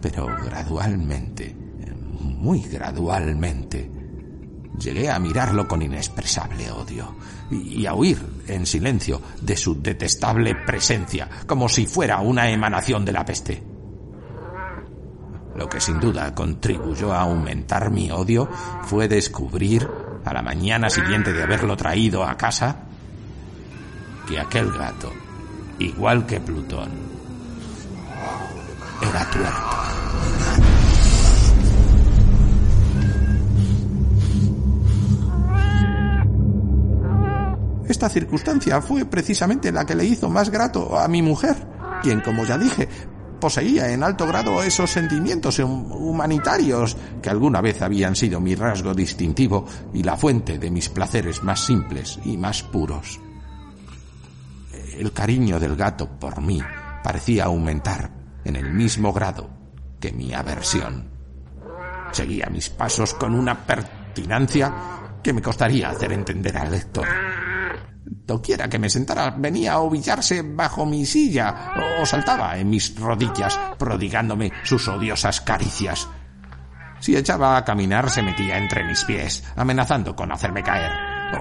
Pero 0.00 0.26
gradualmente, 0.26 1.54
muy 2.20 2.60
gradualmente, 2.62 3.90
Llegué 4.78 5.08
a 5.08 5.18
mirarlo 5.18 5.68
con 5.68 5.82
inexpresable 5.82 6.70
odio 6.70 7.14
y 7.50 7.86
a 7.86 7.94
huir 7.94 8.18
en 8.48 8.66
silencio 8.66 9.20
de 9.40 9.56
su 9.56 9.80
detestable 9.80 10.54
presencia, 10.66 11.28
como 11.46 11.68
si 11.68 11.86
fuera 11.86 12.18
una 12.20 12.50
emanación 12.50 13.04
de 13.04 13.12
la 13.12 13.24
peste. 13.24 13.62
Lo 15.54 15.68
que 15.68 15.80
sin 15.80 16.00
duda 16.00 16.34
contribuyó 16.34 17.12
a 17.12 17.20
aumentar 17.20 17.90
mi 17.90 18.10
odio 18.10 18.48
fue 18.82 19.06
descubrir, 19.06 19.88
a 20.24 20.32
la 20.32 20.42
mañana 20.42 20.90
siguiente 20.90 21.32
de 21.32 21.42
haberlo 21.42 21.76
traído 21.76 22.24
a 22.24 22.36
casa, 22.36 22.83
que 24.34 24.40
aquel 24.40 24.72
gato, 24.72 25.12
igual 25.78 26.26
que 26.26 26.40
Plutón, 26.40 26.90
era 29.00 29.30
tuerto. 29.30 29.76
Esta 37.86 38.08
circunstancia 38.08 38.82
fue 38.82 39.04
precisamente 39.04 39.70
la 39.70 39.86
que 39.86 39.94
le 39.94 40.04
hizo 40.04 40.28
más 40.28 40.50
grato 40.50 40.98
a 40.98 41.06
mi 41.06 41.22
mujer, 41.22 41.54
quien, 42.02 42.20
como 42.20 42.44
ya 42.44 42.58
dije, 42.58 42.88
poseía 43.40 43.92
en 43.92 44.02
alto 44.02 44.26
grado 44.26 44.64
esos 44.64 44.90
sentimientos 44.90 45.60
humanitarios 45.60 46.96
que 47.22 47.30
alguna 47.30 47.60
vez 47.60 47.82
habían 47.82 48.16
sido 48.16 48.40
mi 48.40 48.56
rasgo 48.56 48.94
distintivo 48.94 49.64
y 49.92 50.02
la 50.02 50.16
fuente 50.16 50.58
de 50.58 50.72
mis 50.72 50.88
placeres 50.88 51.44
más 51.44 51.64
simples 51.64 52.18
y 52.24 52.36
más 52.36 52.64
puros. 52.64 53.20
El 54.98 55.12
cariño 55.12 55.58
del 55.58 55.76
gato 55.76 56.08
por 56.18 56.40
mí 56.40 56.62
parecía 57.02 57.44
aumentar 57.44 58.10
en 58.44 58.56
el 58.56 58.72
mismo 58.72 59.12
grado 59.12 59.50
que 60.00 60.12
mi 60.12 60.32
aversión. 60.32 61.10
Seguía 62.12 62.46
mis 62.46 62.70
pasos 62.70 63.14
con 63.14 63.34
una 63.34 63.66
pertinacia 63.66 64.72
que 65.22 65.32
me 65.32 65.42
costaría 65.42 65.90
hacer 65.90 66.12
entender 66.12 66.56
al 66.56 66.70
lector. 66.70 67.06
Doquiera 68.04 68.68
que 68.68 68.78
me 68.78 68.88
sentara 68.88 69.30
venía 69.30 69.72
a 69.74 69.80
ovillarse 69.80 70.42
bajo 70.42 70.86
mi 70.86 71.04
silla 71.04 71.72
o 72.00 72.06
saltaba 72.06 72.56
en 72.56 72.70
mis 72.70 72.94
rodillas, 72.98 73.58
prodigándome 73.78 74.52
sus 74.62 74.86
odiosas 74.88 75.40
caricias. 75.40 76.08
Si 77.00 77.16
echaba 77.16 77.56
a 77.56 77.64
caminar 77.64 78.08
se 78.10 78.22
metía 78.22 78.58
entre 78.58 78.84
mis 78.84 79.04
pies, 79.04 79.44
amenazando 79.56 80.14
con 80.14 80.30
hacerme 80.32 80.62
caer. 80.62 80.92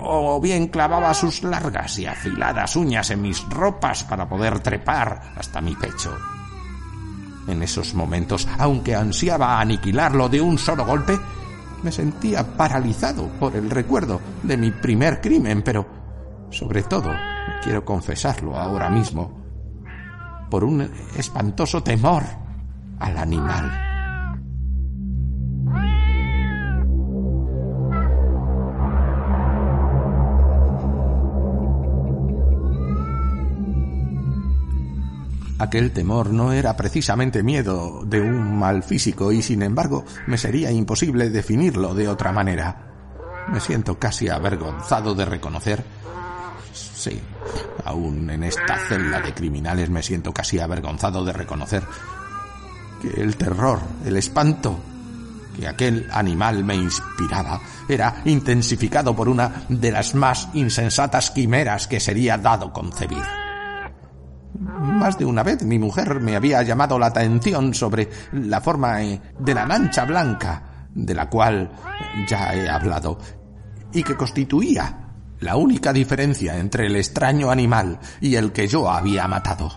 O 0.02 0.40
bien 0.42 0.68
clavaba 0.68 1.14
sus 1.14 1.44
largas 1.44 2.00
y 2.00 2.06
afiladas 2.06 2.76
uñas 2.76 3.10
en 3.12 3.22
mis 3.22 3.48
ropas 3.50 4.04
para 4.04 4.28
poder 4.28 4.60
trepar 4.60 5.34
hasta 5.36 5.62
mi 5.62 5.76
pecho. 5.76 6.18
En 7.48 7.62
esos 7.62 7.94
momentos, 7.94 8.48
aunque 8.58 8.96
ansiaba 8.96 9.60
aniquilarlo 9.60 10.30
de 10.30 10.42
un 10.42 10.58
solo 10.58 10.86
golpe, 10.86 11.20
me 11.84 11.92
sentía 11.92 12.56
paralizado 12.56 13.28
por 13.40 13.56
el 13.56 13.70
recuerdo 13.70 14.22
de 14.42 14.58
mi 14.58 14.72
primer 14.72 15.20
crimen, 15.20 15.62
pero 15.62 15.86
sobre 16.50 16.84
todo, 16.84 17.12
quiero 17.62 17.84
confesarlo 17.84 18.56
ahora 18.56 18.90
mismo, 18.90 19.44
por 20.50 20.64
un 20.64 20.90
espantoso 21.18 21.84
temor 21.84 22.24
al 23.00 23.18
animal. 23.18 23.93
Aquel 35.64 35.92
temor 35.92 36.32
no 36.32 36.52
era 36.52 36.76
precisamente 36.76 37.42
miedo 37.42 38.04
de 38.06 38.20
un 38.20 38.60
mal 38.60 38.84
físico 38.84 39.32
y 39.32 39.42
sin 39.42 39.62
embargo 39.62 40.04
me 40.28 40.38
sería 40.38 40.70
imposible 40.72 41.30
definirlo 41.30 41.94
de 41.96 42.10
otra 42.10 42.34
manera. 42.34 42.92
Me 43.48 43.62
siento 43.62 43.98
casi 43.98 44.28
avergonzado 44.28 45.16
de 45.16 45.24
reconocer 45.24 45.86
Sí, 46.74 47.18
aún 47.86 48.30
en 48.30 48.44
esta 48.44 48.78
celda 48.78 49.22
de 49.22 49.34
criminales 49.34 49.90
me 49.90 50.04
siento 50.04 50.34
casi 50.34 50.60
avergonzado 50.60 51.24
de 51.24 51.32
reconocer 51.32 51.84
que 53.02 53.22
el 53.22 53.38
terror, 53.38 53.80
el 54.06 54.18
espanto 54.18 54.80
que 55.56 55.68
aquel 55.68 56.08
animal 56.12 56.64
me 56.64 56.76
inspiraba 56.76 57.62
era 57.88 58.22
intensificado 58.26 59.16
por 59.16 59.30
una 59.30 59.64
de 59.70 59.92
las 59.92 60.14
más 60.14 60.50
insensatas 60.56 61.32
quimeras 61.32 61.88
que 61.88 62.00
sería 62.00 62.38
dado 62.38 62.74
concebir. 62.74 63.43
Más 65.04 65.18
de 65.18 65.26
una 65.26 65.44
vez 65.44 65.62
mi 65.66 65.78
mujer 65.78 66.22
me 66.22 66.38
había 66.38 66.64
llamado 66.64 66.98
la 66.98 67.08
atención 67.08 67.74
sobre 67.74 68.08
la 68.32 68.62
forma 68.62 69.04
eh, 69.04 69.22
de 69.38 69.54
la 69.54 69.66
mancha 69.66 70.06
blanca, 70.06 70.88
de 70.96 71.14
la 71.14 71.30
cual 71.30 71.74
ya 72.26 72.56
he 72.56 72.70
hablado, 72.70 73.20
y 73.92 74.02
que 74.02 74.16
constituía 74.16 75.10
la 75.42 75.58
única 75.58 75.92
diferencia 75.92 76.58
entre 76.58 76.86
el 76.86 76.96
extraño 76.96 77.52
animal 77.52 78.00
y 78.22 78.36
el 78.36 78.54
que 78.54 78.66
yo 78.66 78.90
había 78.90 79.28
matado. 79.28 79.74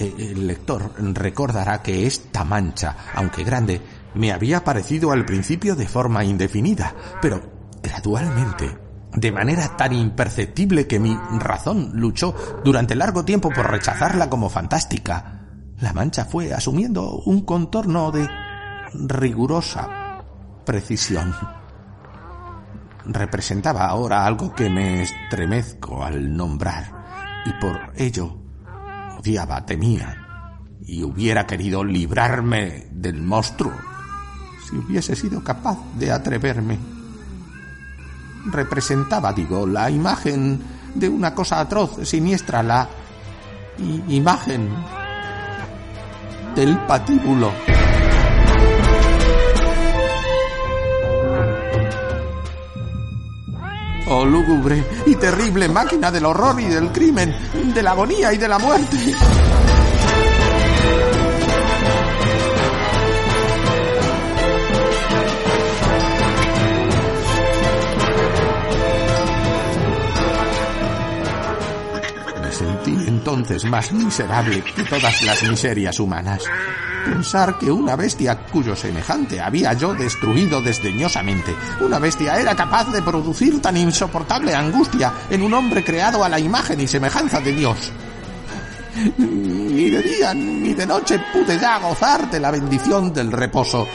Eh, 0.00 0.12
el 0.18 0.48
lector 0.48 0.90
recordará 1.14 1.80
que 1.80 2.08
esta 2.08 2.42
mancha, 2.42 2.96
aunque 3.14 3.44
grande, 3.44 3.80
me 4.14 4.32
había 4.32 4.64
parecido 4.64 5.12
al 5.12 5.24
principio 5.24 5.76
de 5.76 5.86
forma 5.86 6.24
indefinida, 6.24 6.92
pero 7.22 7.40
gradualmente 7.80 8.85
de 9.16 9.32
manera 9.32 9.76
tan 9.76 9.94
imperceptible 9.94 10.86
que 10.86 11.00
mi 11.00 11.16
razón 11.40 11.90
luchó 11.94 12.34
durante 12.62 12.94
largo 12.94 13.24
tiempo 13.24 13.50
por 13.50 13.70
rechazarla 13.70 14.28
como 14.28 14.50
fantástica. 14.50 15.40
La 15.80 15.92
mancha 15.92 16.26
fue 16.26 16.52
asumiendo 16.52 17.22
un 17.24 17.44
contorno 17.44 18.12
de 18.12 18.28
rigurosa 18.92 20.22
precisión. 20.64 21.34
Representaba 23.06 23.86
ahora 23.86 24.26
algo 24.26 24.54
que 24.54 24.68
me 24.68 25.02
estremezco 25.02 26.04
al 26.04 26.36
nombrar, 26.36 27.42
y 27.46 27.52
por 27.60 27.92
ello 27.96 28.36
odiaba, 29.18 29.64
temía, 29.64 30.68
y 30.82 31.02
hubiera 31.02 31.46
querido 31.46 31.84
librarme 31.84 32.88
del 32.90 33.22
monstruo 33.22 33.72
si 34.68 34.76
hubiese 34.76 35.14
sido 35.14 35.42
capaz 35.44 35.78
de 35.96 36.10
atreverme 36.10 36.95
representaba, 38.50 39.32
digo, 39.32 39.66
la 39.66 39.90
imagen 39.90 40.60
de 40.94 41.08
una 41.08 41.34
cosa 41.34 41.60
atroz, 41.60 41.98
siniestra, 42.02 42.62
la 42.62 42.88
imagen 44.08 44.70
del 46.54 46.78
patíbulo. 46.86 47.52
Oh 54.08 54.24
lúgubre 54.24 54.84
y 55.06 55.16
terrible 55.16 55.68
máquina 55.68 56.12
del 56.12 56.26
horror 56.26 56.60
y 56.60 56.66
del 56.66 56.92
crimen, 56.92 57.34
de 57.74 57.82
la 57.82 57.90
agonía 57.90 58.32
y 58.32 58.38
de 58.38 58.48
la 58.48 58.58
muerte. 58.58 58.96
Entonces 73.26 73.64
más 73.64 73.90
miserable 73.90 74.62
que 74.62 74.84
todas 74.84 75.20
las 75.22 75.42
miserias 75.42 75.98
humanas. 75.98 76.44
Pensar 77.04 77.58
que 77.58 77.72
una 77.72 77.96
bestia 77.96 78.38
cuyo 78.38 78.76
semejante 78.76 79.40
había 79.40 79.72
yo 79.72 79.94
destruido 79.94 80.62
desdeñosamente, 80.62 81.52
una 81.80 81.98
bestia 81.98 82.38
era 82.38 82.54
capaz 82.54 82.92
de 82.92 83.02
producir 83.02 83.60
tan 83.60 83.76
insoportable 83.76 84.54
angustia 84.54 85.12
en 85.28 85.42
un 85.42 85.54
hombre 85.54 85.82
creado 85.82 86.22
a 86.22 86.28
la 86.28 86.38
imagen 86.38 86.80
y 86.80 86.86
semejanza 86.86 87.40
de 87.40 87.52
Dios. 87.52 87.92
Ni 89.18 89.90
de 89.90 90.02
día 90.02 90.32
ni 90.32 90.72
de 90.72 90.86
noche 90.86 91.20
pude 91.32 91.58
ya 91.58 91.80
gozar 91.80 92.30
de 92.30 92.38
la 92.38 92.52
bendición 92.52 93.12
del 93.12 93.32
reposo. 93.32 93.88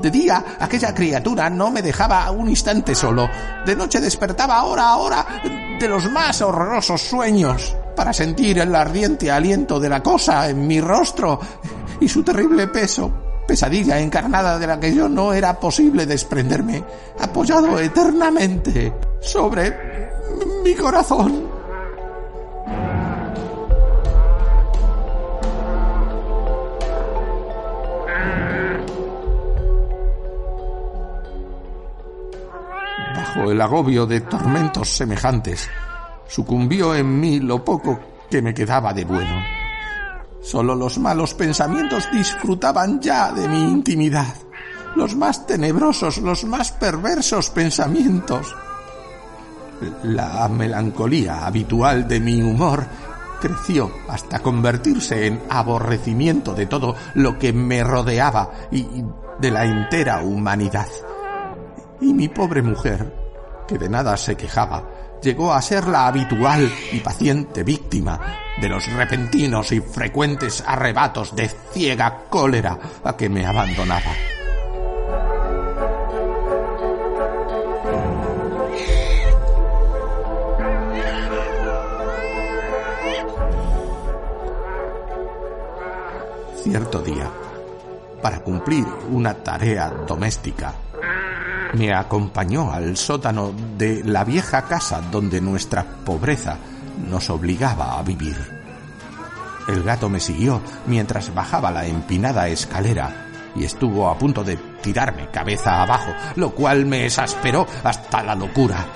De 0.00 0.12
día 0.12 0.56
aquella 0.60 0.94
criatura 0.94 1.50
no 1.50 1.72
me 1.72 1.82
dejaba 1.82 2.30
un 2.30 2.48
instante 2.48 2.94
solo. 2.94 3.28
De 3.66 3.74
noche 3.74 4.00
despertaba 4.00 4.56
ahora, 4.56 4.88
ahora 4.88 5.26
de 5.80 5.88
los 5.88 6.08
más 6.12 6.40
horrorosos 6.40 7.00
sueños 7.00 7.74
para 7.98 8.12
sentir 8.12 8.60
el 8.60 8.72
ardiente 8.76 9.28
aliento 9.28 9.80
de 9.80 9.88
la 9.88 10.00
cosa 10.00 10.48
en 10.48 10.68
mi 10.68 10.80
rostro 10.80 11.40
y 11.98 12.08
su 12.08 12.22
terrible 12.22 12.68
peso, 12.68 13.10
pesadilla 13.44 13.98
encarnada 13.98 14.56
de 14.56 14.68
la 14.68 14.78
que 14.78 14.94
yo 14.94 15.08
no 15.08 15.32
era 15.32 15.58
posible 15.58 16.06
desprenderme, 16.06 16.84
apoyado 17.18 17.76
eternamente 17.80 18.94
sobre 19.20 19.74
mi 20.62 20.76
corazón. 20.76 21.48
Bajo 33.16 33.50
el 33.50 33.60
agobio 33.60 34.06
de 34.06 34.20
tormentos 34.20 34.88
semejantes, 34.88 35.68
sucumbió 36.28 36.94
en 36.94 37.18
mí 37.18 37.40
lo 37.40 37.64
poco 37.64 37.98
que 38.30 38.40
me 38.42 38.54
quedaba 38.54 38.92
de 38.92 39.04
bueno. 39.04 39.42
Solo 40.40 40.74
los 40.74 40.98
malos 40.98 41.34
pensamientos 41.34 42.08
disfrutaban 42.12 43.00
ya 43.00 43.32
de 43.32 43.48
mi 43.48 43.64
intimidad, 43.64 44.34
los 44.94 45.16
más 45.16 45.46
tenebrosos, 45.46 46.18
los 46.18 46.44
más 46.44 46.72
perversos 46.72 47.50
pensamientos. 47.50 48.54
La 50.04 50.48
melancolía 50.48 51.46
habitual 51.46 52.06
de 52.06 52.20
mi 52.20 52.40
humor 52.42 52.86
creció 53.40 53.90
hasta 54.08 54.40
convertirse 54.40 55.26
en 55.26 55.40
aborrecimiento 55.48 56.54
de 56.54 56.66
todo 56.66 56.96
lo 57.14 57.38
que 57.38 57.52
me 57.52 57.84
rodeaba 57.84 58.50
y 58.70 58.86
de 59.38 59.50
la 59.50 59.64
entera 59.64 60.22
humanidad. 60.22 60.88
Y 62.00 62.12
mi 62.12 62.28
pobre 62.28 62.62
mujer, 62.62 63.14
que 63.66 63.78
de 63.78 63.88
nada 63.88 64.16
se 64.16 64.36
quejaba, 64.36 64.97
llegó 65.22 65.52
a 65.52 65.62
ser 65.62 65.88
la 65.88 66.06
habitual 66.06 66.70
y 66.92 67.00
paciente 67.00 67.62
víctima 67.62 68.20
de 68.60 68.68
los 68.68 68.90
repentinos 68.92 69.72
y 69.72 69.80
frecuentes 69.80 70.62
arrebatos 70.66 71.34
de 71.34 71.48
ciega 71.48 72.24
cólera 72.28 72.78
a 73.04 73.16
que 73.16 73.28
me 73.28 73.46
abandonaba. 73.46 74.12
Cierto 86.62 87.00
día, 87.00 87.30
para 88.20 88.40
cumplir 88.40 88.84
una 89.10 89.32
tarea 89.32 89.88
doméstica, 90.06 90.74
me 91.74 91.92
acompañó 91.92 92.72
al 92.72 92.96
sótano 92.96 93.52
de 93.76 94.02
la 94.04 94.24
vieja 94.24 94.62
casa 94.62 95.00
donde 95.10 95.40
nuestra 95.40 95.84
pobreza 95.84 96.56
nos 97.08 97.30
obligaba 97.30 97.98
a 97.98 98.02
vivir. 98.02 98.36
El 99.68 99.82
gato 99.82 100.08
me 100.08 100.20
siguió 100.20 100.60
mientras 100.86 101.34
bajaba 101.34 101.70
la 101.70 101.86
empinada 101.86 102.48
escalera 102.48 103.26
y 103.54 103.64
estuvo 103.64 104.08
a 104.08 104.16
punto 104.16 104.42
de 104.42 104.56
tirarme 104.80 105.30
cabeza 105.30 105.82
abajo, 105.82 106.12
lo 106.36 106.54
cual 106.54 106.86
me 106.86 107.04
exasperó 107.04 107.66
hasta 107.84 108.22
la 108.22 108.34
locura. 108.34 108.86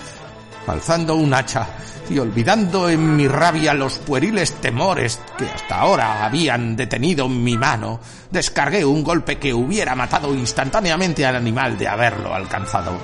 Alzando 0.67 1.17
un 1.17 1.35
hacha 1.35 1.67
y 2.13 2.19
olvidando 2.19 2.89
en 2.89 3.17
mi 3.17 3.27
rabia 3.27 3.75
los 3.75 3.99
pueriles 3.99 4.53
temores 4.61 5.21
que 5.39 5.47
hasta 5.47 5.81
ahora 5.81 6.25
habían 6.25 6.77
detenido 6.77 7.29
mi 7.29 7.57
mano, 7.57 8.01
descargué 8.31 8.85
un 8.85 9.03
golpe 9.03 9.39
que 9.39 9.55
hubiera 9.55 9.95
matado 9.95 10.35
instantáneamente 10.35 11.25
al 11.25 11.37
animal 11.37 11.79
de 11.79 11.89
haberlo 11.89 12.35
alcanzado. 12.35 12.99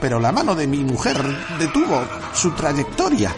Pero 0.00 0.20
la 0.20 0.32
mano 0.32 0.54
de 0.54 0.66
mi 0.66 0.78
mujer 0.78 1.16
detuvo 1.58 2.04
su 2.32 2.52
trayectoria 2.52 3.34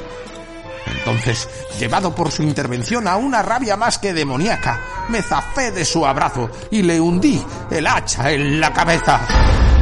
entonces, 0.86 1.48
llevado 1.78 2.14
por 2.14 2.30
su 2.30 2.42
intervención 2.42 3.08
a 3.08 3.16
una 3.16 3.42
rabia 3.42 3.76
más 3.76 3.98
que 3.98 4.14
demoníaca, 4.14 4.80
me 5.08 5.22
zafé 5.22 5.70
de 5.70 5.84
su 5.84 6.06
abrazo 6.06 6.50
y 6.70 6.82
le 6.82 7.00
hundí 7.00 7.44
el 7.70 7.86
hacha 7.86 8.30
en 8.30 8.60
la 8.60 8.72
cabeza. 8.72 9.73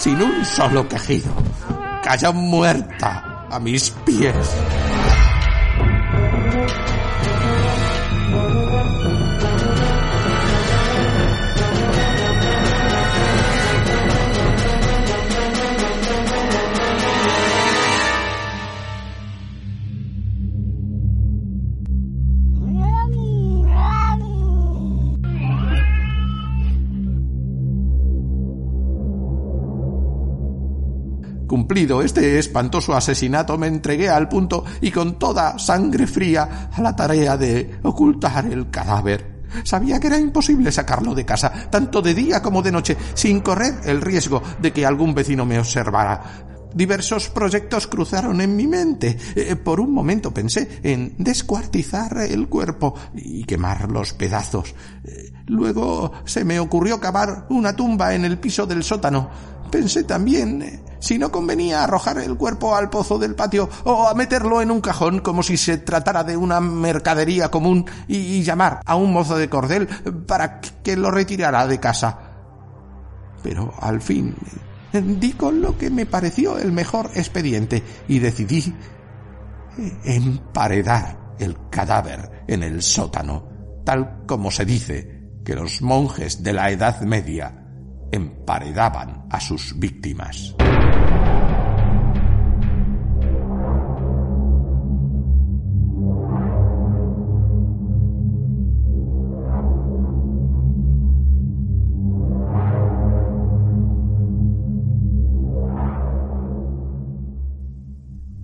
Sin 0.00 0.22
un 0.22 0.42
solo 0.46 0.88
quejido, 0.88 1.30
cayó 2.02 2.32
muerta 2.32 3.44
a 3.50 3.60
mis 3.60 3.90
pies. 4.06 4.34
Este 31.70 32.40
espantoso 32.40 32.96
asesinato, 32.96 33.56
me 33.56 33.68
entregué 33.68 34.08
al 34.08 34.28
punto 34.28 34.64
y 34.80 34.90
con 34.90 35.20
toda 35.20 35.56
sangre 35.56 36.08
fría 36.08 36.68
a 36.72 36.82
la 36.82 36.96
tarea 36.96 37.36
de 37.36 37.78
ocultar 37.84 38.46
el 38.46 38.70
cadáver. 38.70 39.44
Sabía 39.62 40.00
que 40.00 40.08
era 40.08 40.18
imposible 40.18 40.72
sacarlo 40.72 41.14
de 41.14 41.24
casa, 41.24 41.70
tanto 41.70 42.02
de 42.02 42.12
día 42.12 42.42
como 42.42 42.60
de 42.60 42.72
noche, 42.72 42.96
sin 43.14 43.38
correr 43.38 43.82
el 43.84 44.00
riesgo 44.00 44.42
de 44.60 44.72
que 44.72 44.84
algún 44.84 45.14
vecino 45.14 45.46
me 45.46 45.60
observara. 45.60 46.48
Diversos 46.74 47.28
proyectos 47.28 47.86
cruzaron 47.86 48.40
en 48.40 48.56
mi 48.56 48.66
mente. 48.66 49.16
Eh, 49.36 49.54
por 49.54 49.78
un 49.78 49.94
momento 49.94 50.34
pensé 50.34 50.80
en 50.82 51.14
descuartizar 51.18 52.18
el 52.18 52.48
cuerpo 52.48 52.96
y 53.14 53.44
quemar 53.44 53.88
los 53.92 54.12
pedazos. 54.12 54.74
Eh, 55.04 55.32
luego 55.46 56.12
se 56.24 56.44
me 56.44 56.58
ocurrió 56.58 56.98
cavar 56.98 57.46
una 57.50 57.76
tumba 57.76 58.12
en 58.14 58.24
el 58.24 58.38
piso 58.38 58.66
del 58.66 58.82
sótano. 58.82 59.30
Pensé 59.70 60.04
también 60.04 60.62
eh, 60.62 60.82
si 60.98 61.18
no 61.18 61.30
convenía 61.30 61.84
arrojar 61.84 62.18
el 62.18 62.36
cuerpo 62.36 62.74
al 62.74 62.90
pozo 62.90 63.18
del 63.18 63.34
patio 63.34 63.68
o 63.84 64.08
a 64.08 64.14
meterlo 64.14 64.60
en 64.60 64.70
un 64.70 64.80
cajón 64.80 65.20
como 65.20 65.42
si 65.42 65.56
se 65.56 65.78
tratara 65.78 66.24
de 66.24 66.36
una 66.36 66.60
mercadería 66.60 67.50
común 67.50 67.86
y, 68.08 68.42
llamar 68.42 68.80
a 68.84 68.96
un 68.96 69.12
mozo 69.12 69.36
de 69.36 69.48
cordel 69.48 69.86
para 70.26 70.60
que 70.60 70.96
lo 70.96 71.10
retirara 71.10 71.66
de 71.66 71.78
casa. 71.78 72.18
Pero 73.42 73.72
al 73.80 74.02
fin 74.02 74.34
di 74.92 75.32
con 75.32 75.60
lo 75.60 75.78
que 75.78 75.90
me 75.90 76.06
pareció 76.06 76.58
el 76.58 76.72
mejor 76.72 77.10
expediente 77.14 77.82
y 78.08 78.18
decidí 78.18 78.74
emparedar 80.04 81.36
el 81.38 81.56
cadáver 81.70 82.44
en 82.48 82.62
el 82.62 82.82
sótano, 82.82 83.48
tal 83.84 84.24
como 84.26 84.50
se 84.50 84.64
dice 84.64 85.30
que 85.44 85.54
los 85.54 85.80
monjes 85.80 86.42
de 86.42 86.52
la 86.52 86.70
Edad 86.70 87.00
Media 87.02 87.59
emparedaban 88.12 89.26
a 89.30 89.40
sus 89.40 89.78
víctimas. 89.78 90.54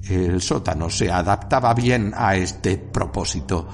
El 0.09 0.41
sótano 0.41 0.89
se 0.89 1.11
adaptaba 1.11 1.75
bien 1.75 2.13
a 2.17 2.37
este 2.37 2.79
propósito. 2.79 3.67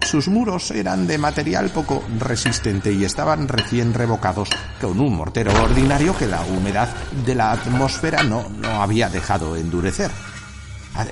Sus 0.00 0.28
muros 0.28 0.70
eran 0.70 1.06
de 1.06 1.18
material 1.18 1.70
poco 1.70 2.02
resistente 2.18 2.92
y 2.92 3.04
estaban 3.04 3.46
recién 3.48 3.92
revocados 3.92 4.48
con 4.80 4.98
un 5.00 5.16
mortero 5.16 5.52
ordinario 5.62 6.16
que 6.16 6.26
la 6.26 6.40
humedad 6.42 6.88
de 7.26 7.34
la 7.34 7.52
atmósfera 7.52 8.22
no, 8.22 8.48
no 8.48 8.82
había 8.82 9.08
dejado 9.08 9.56
endurecer. 9.56 10.10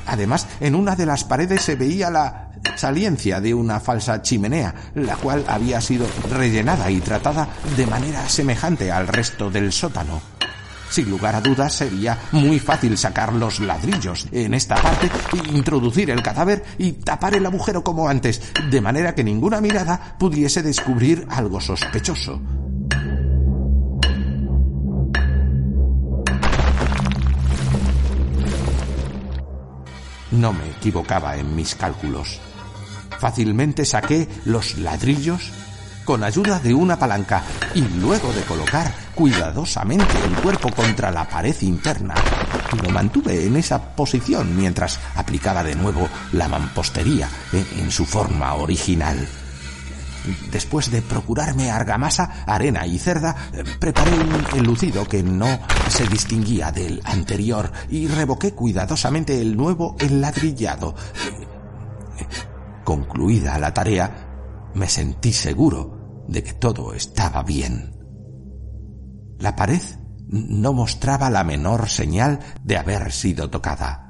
Además, 0.07 0.47
en 0.61 0.75
una 0.75 0.97
de 0.97 1.07
las 1.07 1.25
paredes 1.25 1.63
se 1.63 1.77
veía 1.77 2.11
la 2.11 2.51
saliencia 2.75 3.41
de 3.41 3.55
una 3.55 3.81
falsa 3.81 4.23
chimenea, 4.23 4.75
la 4.95 5.17
cual 5.17 5.45
había 5.47 5.81
sido 5.81 6.07
rellenada 6.31 6.91
y 6.91 7.01
tratada 7.01 7.49
de 7.77 7.87
manera 7.87 8.29
semejante 8.29 8.91
al 8.91 9.07
resto 9.07 9.51
del 9.51 9.73
sótano. 9.73 10.36
Sin 10.91 11.11
lugar 11.11 11.35
a 11.35 11.41
dudas 11.41 11.75
sería 11.75 12.19
muy 12.33 12.59
fácil 12.59 12.97
sacar 12.97 13.33
los 13.33 13.61
ladrillos 13.61 14.27
en 14.33 14.55
esta 14.55 14.77
parte, 14.77 15.11
introducir 15.53 16.11
el 16.11 16.23
cadáver 16.23 16.65
y 16.79 16.93
tapar 16.93 17.35
el 17.35 17.47
agujero 17.47 17.83
como 17.83 18.09
antes, 18.09 18.41
de 18.71 18.81
manera 18.81 19.15
que 19.15 19.25
ninguna 19.25 19.61
mirada 19.61 20.17
pudiese 20.19 20.63
descubrir 20.63 21.27
algo 21.31 21.61
sospechoso. 21.61 22.41
No 30.31 30.53
me 30.53 30.69
equivocaba 30.69 31.37
en 31.37 31.55
mis 31.55 31.75
cálculos. 31.75 32.41
Fácilmente 33.19 33.85
saqué 33.85 34.29
los 34.45 34.77
ladrillos 34.77 35.51
con 36.07 36.23
ayuda 36.23 36.61
de 36.61 36.73
una 36.73 36.97
palanca 36.97 37.43
y 37.75 37.81
luego 37.83 38.33
de 38.33 38.43
colocar 38.43 38.95
cuidadosamente 39.15 40.15
el 40.25 40.37
cuerpo 40.41 40.71
contra 40.71 41.11
la 41.11 41.29
pared 41.29 41.57
interna, 41.63 42.15
lo 42.83 42.91
mantuve 42.91 43.45
en 43.45 43.57
esa 43.57 43.95
posición 43.97 44.57
mientras 44.57 45.01
aplicaba 45.17 45.65
de 45.65 45.75
nuevo 45.75 46.09
la 46.33 46.49
mampostería 46.49 47.29
en 47.53 47.91
su 47.91 48.07
forma 48.07 48.55
original. 48.55 49.29
Después 50.51 50.91
de 50.91 51.03
procurarme 51.03 51.71
argamasa, 51.71 52.45
arena 52.47 52.87
y 52.87 52.99
cerda, 52.99 53.35
preparé 53.81 54.13
un 54.13 54.59
enlucido 54.59 55.07
que 55.07 55.25
no 55.25 55.59
se 55.89 56.07
distinguía 56.07 56.71
del 56.71 57.01
anterior 57.05 57.73
y 57.91 58.07
revoqué 58.07 58.53
cuidadosamente 58.53 59.41
el 59.41 59.57
nuevo 59.57 59.97
enladrillado. 59.99 60.95
Concluida 62.85 63.59
la 63.59 63.75
tarea, 63.75 64.71
me 64.75 64.89
sentí 64.89 65.33
seguro 65.33 65.96
de 66.29 66.43
que 66.43 66.53
todo 66.55 66.93
estaba 66.95 67.43
bien. 67.43 67.97
La 69.39 69.55
pared 69.55 69.83
no 70.29 70.73
mostraba 70.73 71.31
la 71.31 71.45
menor 71.45 71.89
señal 71.89 72.41
de 72.63 72.77
haber 72.77 73.13
sido 73.13 73.51
tocada. 73.51 74.03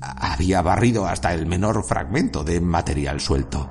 Había 0.00 0.62
barrido 0.62 1.06
hasta 1.06 1.32
el 1.34 1.46
menor 1.46 1.84
fragmento 1.84 2.42
de 2.42 2.60
material 2.60 3.20
suelto. 3.20 3.70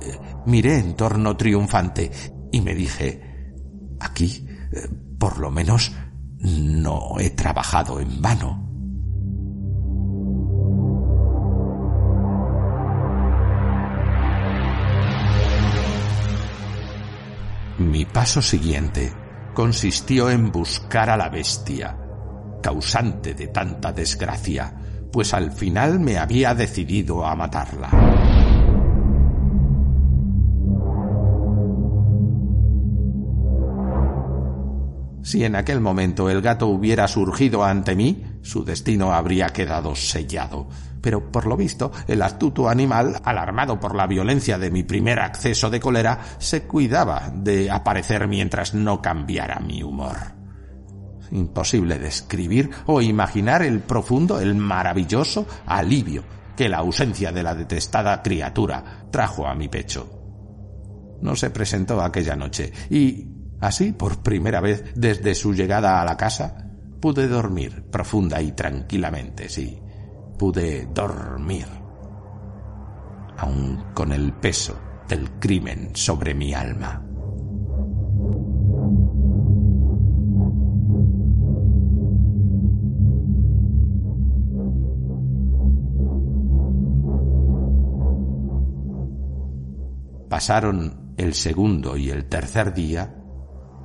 Eh, 0.00 0.18
miré 0.46 0.78
en 0.78 0.94
torno 0.94 1.36
triunfante 1.36 2.10
y 2.52 2.60
me 2.60 2.74
dije, 2.74 3.52
aquí, 3.98 4.46
eh, 4.72 4.88
por 5.18 5.38
lo 5.38 5.50
menos, 5.50 5.92
no 6.38 7.18
he 7.18 7.30
trabajado 7.30 8.00
en 8.00 8.20
vano. 8.20 8.71
Mi 18.02 18.06
paso 18.06 18.42
siguiente 18.42 19.12
consistió 19.54 20.28
en 20.28 20.50
buscar 20.50 21.08
a 21.08 21.16
la 21.16 21.28
bestia, 21.28 21.96
causante 22.60 23.32
de 23.32 23.46
tanta 23.46 23.92
desgracia, 23.92 24.74
pues 25.12 25.32
al 25.32 25.52
final 25.52 26.00
me 26.00 26.18
había 26.18 26.52
decidido 26.52 27.24
a 27.24 27.36
matarla. 27.36 28.21
Si 35.22 35.44
en 35.44 35.54
aquel 35.54 35.80
momento 35.80 36.28
el 36.28 36.42
gato 36.42 36.66
hubiera 36.66 37.06
surgido 37.06 37.64
ante 37.64 37.94
mí, 37.94 38.24
su 38.42 38.64
destino 38.64 39.12
habría 39.12 39.48
quedado 39.48 39.94
sellado. 39.94 40.68
Pero 41.00 41.30
por 41.30 41.46
lo 41.46 41.56
visto, 41.56 41.92
el 42.06 42.22
astuto 42.22 42.68
animal, 42.68 43.20
alarmado 43.24 43.78
por 43.78 43.94
la 43.94 44.06
violencia 44.06 44.58
de 44.58 44.70
mi 44.70 44.82
primer 44.82 45.20
acceso 45.20 45.70
de 45.70 45.80
cólera, 45.80 46.20
se 46.38 46.62
cuidaba 46.62 47.32
de 47.34 47.70
aparecer 47.70 48.26
mientras 48.28 48.74
no 48.74 49.00
cambiara 49.00 49.60
mi 49.60 49.82
humor. 49.82 50.16
Imposible 51.30 51.98
describir 51.98 52.70
o 52.86 53.00
imaginar 53.00 53.62
el 53.62 53.80
profundo, 53.80 54.40
el 54.40 54.54
maravilloso 54.54 55.46
alivio 55.66 56.24
que 56.56 56.68
la 56.68 56.78
ausencia 56.78 57.32
de 57.32 57.42
la 57.42 57.54
detestada 57.54 58.22
criatura 58.22 59.06
trajo 59.10 59.46
a 59.46 59.54
mi 59.54 59.68
pecho. 59.68 60.18
No 61.22 61.36
se 61.36 61.50
presentó 61.50 62.00
aquella 62.02 62.36
noche 62.36 62.72
y, 62.90 63.41
así, 63.62 63.92
por 63.92 64.22
primera 64.22 64.60
vez 64.60 64.92
desde 64.94 65.34
su 65.34 65.54
llegada 65.54 66.00
a 66.00 66.04
la 66.04 66.16
casa, 66.16 66.68
pude 67.00 67.28
dormir 67.28 67.84
profunda 67.90 68.42
y 68.42 68.52
tranquilamente, 68.52 69.48
sí, 69.48 69.80
pude 70.36 70.88
dormir, 70.92 71.66
aun 73.38 73.84
con 73.94 74.12
el 74.12 74.32
peso 74.34 74.78
del 75.08 75.30
crimen 75.38 75.90
sobre 75.94 76.34
mi 76.34 76.52
alma. 76.52 77.06
Pasaron 90.28 91.14
el 91.16 91.34
segundo 91.34 91.96
y 91.96 92.10
el 92.10 92.24
tercer 92.24 92.72
día 92.74 93.21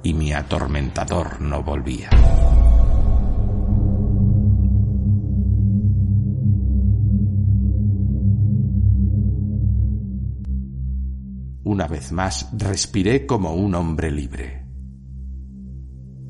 y 0.07 0.13
mi 0.13 0.31
atormentador 0.31 1.41
no 1.41 1.63
volvía. 1.63 2.09
Una 11.65 11.87
vez 11.87 12.13
más 12.13 12.47
respiré 12.53 13.25
como 13.25 13.53
un 13.53 13.75
hombre 13.75 14.09
libre. 14.09 14.65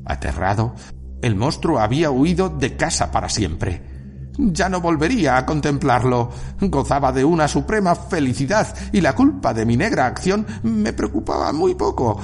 Aterrado, 0.04 0.74
el 1.22 1.36
monstruo 1.36 1.78
había 1.78 2.10
huido 2.10 2.48
de 2.48 2.76
casa 2.76 3.12
para 3.12 3.28
siempre. 3.28 3.98
Ya 4.38 4.68
no 4.68 4.80
volvería 4.80 5.36
a 5.36 5.44
contemplarlo. 5.44 6.30
Gozaba 6.60 7.12
de 7.12 7.24
una 7.24 7.46
suprema 7.48 7.94
felicidad 7.94 8.72
y 8.92 9.00
la 9.00 9.14
culpa 9.14 9.52
de 9.52 9.66
mi 9.66 9.76
negra 9.76 10.06
acción 10.06 10.46
me 10.62 10.92
preocupaba 10.92 11.52
muy 11.52 11.74
poco. 11.74 12.20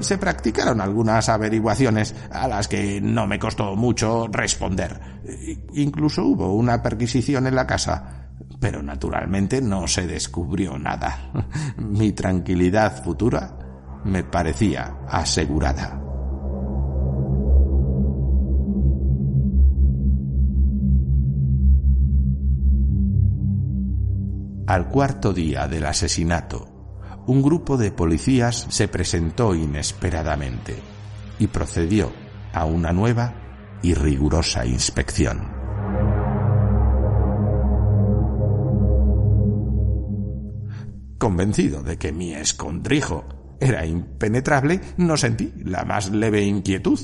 Se 0.00 0.18
practicaron 0.18 0.80
algunas 0.80 1.28
averiguaciones 1.28 2.14
a 2.30 2.48
las 2.48 2.68
que 2.68 3.00
no 3.00 3.26
me 3.26 3.38
costó 3.38 3.76
mucho 3.76 4.28
responder. 4.28 5.00
Incluso 5.74 6.24
hubo 6.24 6.54
una 6.54 6.82
perquisición 6.82 7.46
en 7.46 7.54
la 7.54 7.66
casa, 7.66 8.28
pero 8.58 8.82
naturalmente 8.82 9.60
no 9.60 9.86
se 9.86 10.06
descubrió 10.06 10.78
nada. 10.78 11.30
Mi 11.76 12.12
tranquilidad 12.12 13.02
futura 13.02 13.56
me 14.04 14.24
parecía 14.24 14.96
asegurada. 15.08 16.00
Al 24.66 24.88
cuarto 24.88 25.32
día 25.32 25.66
del 25.66 25.84
asesinato, 25.84 26.69
un 27.30 27.42
grupo 27.42 27.76
de 27.76 27.92
policías 27.92 28.66
se 28.70 28.88
presentó 28.88 29.54
inesperadamente 29.54 30.74
y 31.38 31.46
procedió 31.46 32.10
a 32.52 32.64
una 32.64 32.92
nueva 32.92 33.78
y 33.82 33.94
rigurosa 33.94 34.66
inspección. 34.66 35.48
Convencido 41.18 41.84
de 41.84 41.98
que 41.98 42.10
mi 42.10 42.34
escondrijo 42.34 43.24
era 43.60 43.86
impenetrable, 43.86 44.80
no 44.96 45.16
sentí 45.16 45.52
la 45.64 45.84
más 45.84 46.10
leve 46.10 46.42
inquietud. 46.42 46.98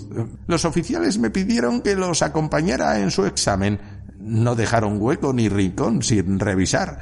Los 0.48 0.64
oficiales 0.64 1.20
me 1.20 1.30
pidieron 1.30 1.82
que 1.82 1.94
los 1.94 2.22
acompañara 2.22 2.98
en 2.98 3.12
su 3.12 3.26
examen. 3.26 3.78
No 4.18 4.56
dejaron 4.56 5.00
hueco 5.00 5.32
ni 5.32 5.48
rincón 5.48 6.02
sin 6.02 6.40
revisar. 6.40 6.98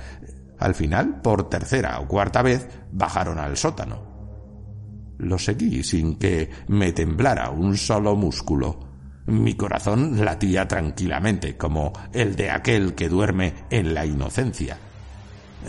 Al 0.64 0.74
final, 0.74 1.20
por 1.20 1.50
tercera 1.50 2.00
o 2.00 2.08
cuarta 2.08 2.40
vez, 2.40 2.66
bajaron 2.90 3.38
al 3.38 3.54
sótano. 3.54 5.14
Lo 5.18 5.38
seguí 5.38 5.82
sin 5.82 6.16
que 6.16 6.48
me 6.68 6.92
temblara 6.92 7.50
un 7.50 7.76
solo 7.76 8.16
músculo. 8.16 8.80
Mi 9.26 9.56
corazón 9.56 10.24
latía 10.24 10.66
tranquilamente, 10.66 11.58
como 11.58 11.92
el 12.14 12.34
de 12.34 12.50
aquel 12.50 12.94
que 12.94 13.10
duerme 13.10 13.66
en 13.68 13.92
la 13.92 14.06
inocencia. 14.06 14.78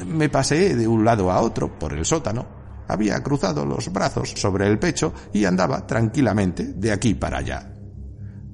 Me 0.07 0.29
pasé 0.29 0.77
de 0.77 0.87
un 0.87 1.03
lado 1.03 1.29
a 1.29 1.41
otro 1.41 1.77
por 1.77 1.91
el 1.91 2.05
sótano. 2.05 2.47
Había 2.87 3.21
cruzado 3.21 3.65
los 3.65 3.91
brazos 3.91 4.31
sobre 4.37 4.65
el 4.65 4.79
pecho 4.79 5.13
y 5.33 5.43
andaba 5.43 5.85
tranquilamente 5.85 6.71
de 6.71 6.93
aquí 6.93 7.15
para 7.15 7.39
allá. 7.39 7.69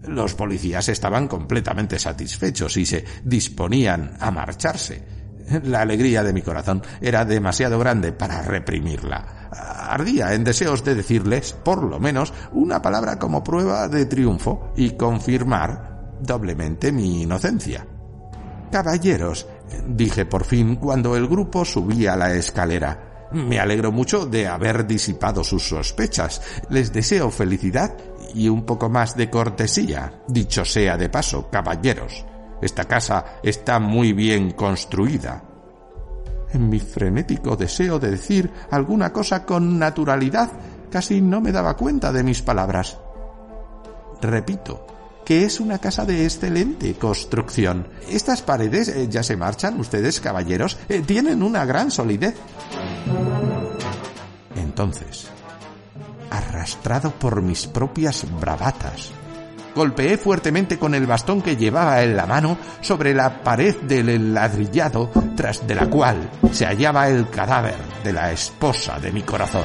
Los 0.07 0.33
policías 0.33 0.89
estaban 0.89 1.27
completamente 1.27 1.99
satisfechos 1.99 2.77
y 2.77 2.85
se 2.87 3.05
disponían 3.23 4.17
a 4.19 4.31
marcharse. 4.31 5.20
La 5.63 5.81
alegría 5.81 6.23
de 6.23 6.33
mi 6.33 6.41
corazón 6.41 6.81
era 6.99 7.25
demasiado 7.25 7.79
grande 7.79 8.11
para 8.11 8.41
reprimirla. 8.41 9.49
Ardía 9.51 10.33
en 10.33 10.43
deseos 10.43 10.83
de 10.83 10.95
decirles, 10.95 11.53
por 11.53 11.83
lo 11.83 11.99
menos, 11.99 12.33
una 12.53 12.81
palabra 12.81 13.19
como 13.19 13.43
prueba 13.43 13.87
de 13.87 14.05
triunfo 14.05 14.71
y 14.75 14.91
confirmar 14.91 16.17
doblemente 16.21 16.91
mi 16.91 17.23
inocencia. 17.23 17.85
Caballeros, 18.71 19.47
dije 19.87 20.25
por 20.25 20.45
fin 20.45 20.75
cuando 20.77 21.15
el 21.15 21.27
grupo 21.27 21.65
subía 21.65 22.15
la 22.15 22.33
escalera. 22.33 23.29
Me 23.33 23.59
alegro 23.59 23.91
mucho 23.91 24.25
de 24.25 24.47
haber 24.47 24.85
disipado 24.85 25.43
sus 25.43 25.67
sospechas. 25.67 26.41
Les 26.69 26.91
deseo 26.91 27.31
felicidad 27.31 27.95
y 28.33 28.49
un 28.49 28.65
poco 28.65 28.89
más 28.89 29.15
de 29.15 29.29
cortesía. 29.29 30.21
Dicho 30.27 30.65
sea 30.65 30.97
de 30.97 31.09
paso, 31.09 31.49
caballeros. 31.49 32.25
Esta 32.61 32.85
casa 32.85 33.37
está 33.43 33.79
muy 33.79 34.13
bien 34.13 34.51
construida. 34.51 35.43
En 36.53 36.69
mi 36.69 36.79
frenético 36.79 37.55
deseo 37.55 37.97
de 37.99 38.11
decir 38.11 38.51
alguna 38.71 39.11
cosa 39.13 39.45
con 39.45 39.79
naturalidad, 39.79 40.51
casi 40.89 41.21
no 41.21 41.41
me 41.41 41.51
daba 41.51 41.75
cuenta 41.75 42.11
de 42.11 42.23
mis 42.23 42.41
palabras. 42.41 42.97
Repito, 44.21 44.85
que 45.25 45.45
es 45.45 45.59
una 45.59 45.79
casa 45.79 46.05
de 46.05 46.25
excelente 46.25 46.93
construcción. 46.95 47.87
Estas 48.09 48.41
paredes 48.41 48.89
eh, 48.89 49.07
ya 49.09 49.23
se 49.23 49.37
marchan, 49.37 49.79
ustedes, 49.79 50.19
caballeros, 50.19 50.77
eh, 50.89 51.01
tienen 51.01 51.41
una 51.41 51.65
gran 51.65 51.89
solidez. 51.89 52.35
Entonces, 54.55 55.27
arrastrado 56.29 57.11
por 57.11 57.41
mis 57.41 57.67
propias 57.67 58.25
bravatas, 58.39 59.11
Golpeé 59.73 60.17
fuertemente 60.17 60.77
con 60.77 60.93
el 60.93 61.07
bastón 61.07 61.41
que 61.41 61.55
llevaba 61.55 62.03
en 62.03 62.17
la 62.17 62.25
mano 62.25 62.57
sobre 62.81 63.13
la 63.13 63.41
pared 63.41 63.75
del 63.83 64.09
enladrillado 64.09 65.09
tras 65.35 65.65
de 65.65 65.75
la 65.75 65.89
cual 65.89 66.29
se 66.51 66.65
hallaba 66.65 67.07
el 67.07 67.29
cadáver 67.29 67.77
de 68.03 68.11
la 68.11 68.31
esposa 68.31 68.99
de 68.99 69.11
mi 69.11 69.21
corazón. 69.21 69.63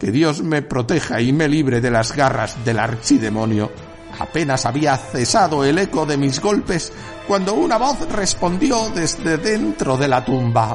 Que 0.00 0.10
Dios 0.10 0.42
me 0.42 0.62
proteja 0.62 1.20
y 1.20 1.32
me 1.32 1.46
libre 1.46 1.80
de 1.80 1.92
las 1.92 2.12
garras 2.16 2.64
del 2.64 2.80
archidemonio. 2.80 3.70
Apenas 4.18 4.66
había 4.66 4.96
cesado 4.96 5.64
el 5.64 5.78
eco 5.78 6.04
de 6.06 6.16
mis 6.16 6.40
golpes 6.40 6.92
cuando 7.28 7.54
una 7.54 7.78
voz 7.78 8.00
respondió 8.10 8.90
desde 8.92 9.38
dentro 9.38 9.96
de 9.96 10.08
la 10.08 10.24
tumba 10.24 10.74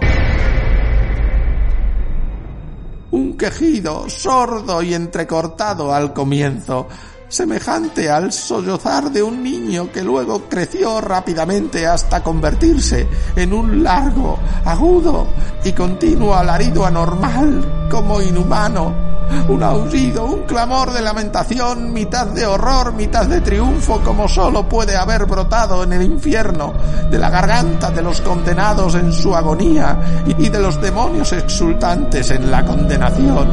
un 3.12 3.38
quejido 3.38 4.10
sordo 4.10 4.82
y 4.82 4.94
entrecortado 4.94 5.94
al 5.94 6.14
comienzo, 6.14 6.88
semejante 7.30 8.10
al 8.10 8.32
sollozar 8.32 9.12
de 9.12 9.24
un 9.24 9.44
niño 9.44 9.92
que 9.92 10.04
luego 10.04 10.44
creció 10.50 11.02
rápidamente 11.02 11.86
hasta 11.88 12.24
convertirse 12.24 13.08
en 13.36 13.54
un 13.54 13.84
largo, 13.84 14.38
agudo 14.66 15.28
y 15.64 15.72
continuo 15.74 16.36
alarido 16.36 16.86
anormal 16.86 17.88
como 17.90 18.22
inhumano 18.22 19.07
un 19.50 19.64
aullido, 19.64 20.26
un 20.26 20.44
clamor 20.44 20.92
de 20.92 21.02
lamentación, 21.02 21.94
mitad 21.94 22.28
de 22.28 22.46
horror, 22.46 22.94
mitad 22.94 23.26
de 23.26 23.42
triunfo, 23.42 24.02
como 24.04 24.28
solo 24.28 24.68
puede 24.68 24.96
haber 24.96 25.26
brotado 25.26 25.84
en 25.84 25.94
el 25.94 26.04
infierno, 26.04 26.74
de 27.10 27.18
la 27.18 27.30
garganta 27.30 27.92
de 27.92 28.02
los 28.02 28.22
condenados 28.22 28.96
en 28.96 29.12
su 29.12 29.36
agonía 29.36 30.24
y 30.26 30.50
de 30.50 30.60
los 30.60 30.82
demonios 30.82 31.32
exultantes 31.34 32.32
en 32.32 32.52
la 32.52 32.66
condenación. 32.66 33.48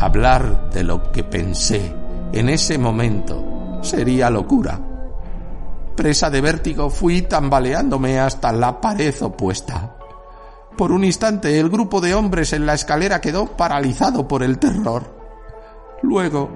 Hablar 0.00 0.70
de 0.70 0.84
lo 0.84 1.10
que 1.10 1.24
pensé 1.24 1.94
En 2.32 2.48
ese 2.50 2.76
momento 2.76 3.78
sería 3.82 4.28
locura. 4.30 4.78
Presa 5.98 6.30
de 6.30 6.40
vértigo 6.40 6.90
fui 6.90 7.22
tambaleándome 7.22 8.20
hasta 8.20 8.52
la 8.52 8.80
pared 8.80 9.12
opuesta. 9.20 9.96
Por 10.76 10.92
un 10.92 11.02
instante 11.02 11.58
el 11.58 11.68
grupo 11.68 12.00
de 12.00 12.14
hombres 12.14 12.52
en 12.52 12.66
la 12.66 12.74
escalera 12.74 13.20
quedó 13.20 13.46
paralizado 13.56 14.28
por 14.28 14.44
el 14.44 14.60
terror. 14.60 15.02
Luego, 16.02 16.50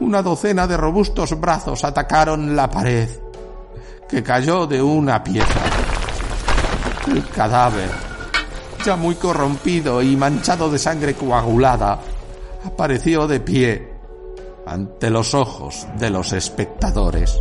una 0.00 0.22
docena 0.22 0.66
de 0.66 0.78
robustos 0.78 1.38
brazos 1.38 1.84
atacaron 1.84 2.56
la 2.56 2.70
pared, 2.70 3.06
que 4.08 4.22
cayó 4.22 4.66
de 4.66 4.80
una 4.80 5.22
pieza. 5.22 5.60
El 7.06 7.28
cadáver, 7.28 7.90
ya 8.82 8.96
muy 8.96 9.16
corrompido 9.16 10.00
y 10.00 10.16
manchado 10.16 10.70
de 10.70 10.78
sangre 10.78 11.12
coagulada, 11.12 12.00
apareció 12.64 13.28
de 13.28 13.40
pie 13.40 13.92
ante 14.66 15.10
los 15.10 15.34
ojos 15.34 15.86
de 15.98 16.08
los 16.08 16.32
espectadores. 16.32 17.38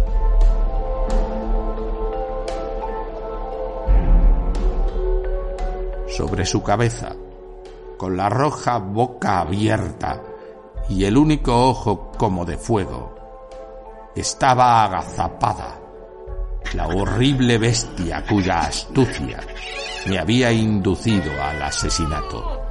Sobre 6.15 6.45
su 6.45 6.63
cabeza, 6.63 7.13
con 7.97 8.15
la 8.15 8.29
roja 8.29 8.77
boca 8.77 9.41
abierta 9.41 10.21
y 10.87 11.03
el 11.03 11.17
único 11.17 11.67
ojo 11.67 12.13
como 12.17 12.45
de 12.45 12.57
fuego, 12.57 13.13
estaba 14.15 14.85
agazapada 14.85 15.77
la 16.73 16.87
horrible 16.87 17.57
bestia 17.57 18.23
cuya 18.25 18.59
astucia 18.59 19.41
me 20.07 20.17
había 20.17 20.53
inducido 20.53 21.33
al 21.43 21.61
asesinato 21.61 22.61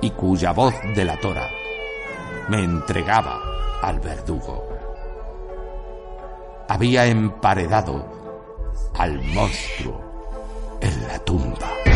y 0.00 0.10
cuya 0.10 0.50
voz 0.50 0.74
delatora 0.96 1.48
me 2.48 2.64
entregaba 2.64 3.40
al 3.82 4.00
verdugo. 4.00 4.68
Había 6.68 7.06
emparedado 7.06 8.04
al 8.94 9.22
monstruo 9.22 10.00
en 10.80 11.06
la 11.06 11.18
tumba. 11.20 11.95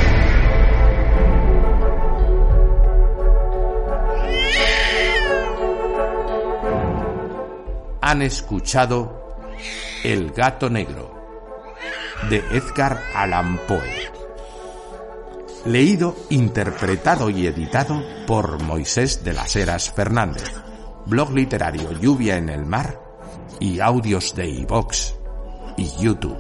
Han 8.02 8.22
escuchado 8.22 9.36
El 10.02 10.30
gato 10.30 10.70
negro 10.70 11.14
de 12.30 12.38
Edgar 12.38 13.02
Allan 13.14 13.58
Poe. 13.68 14.10
Leído, 15.66 16.16
interpretado 16.30 17.28
y 17.28 17.46
editado 17.46 18.02
por 18.26 18.62
Moisés 18.62 19.22
de 19.22 19.34
las 19.34 19.54
Heras 19.56 19.90
Fernández. 19.90 20.50
Blog 21.06 21.32
literario 21.32 21.92
Lluvia 21.92 22.36
en 22.36 22.48
el 22.48 22.64
Mar 22.64 23.00
y 23.58 23.80
audios 23.80 24.34
de 24.34 24.48
iVox 24.48 25.14
y 25.76 25.90
YouTube. 26.02 26.38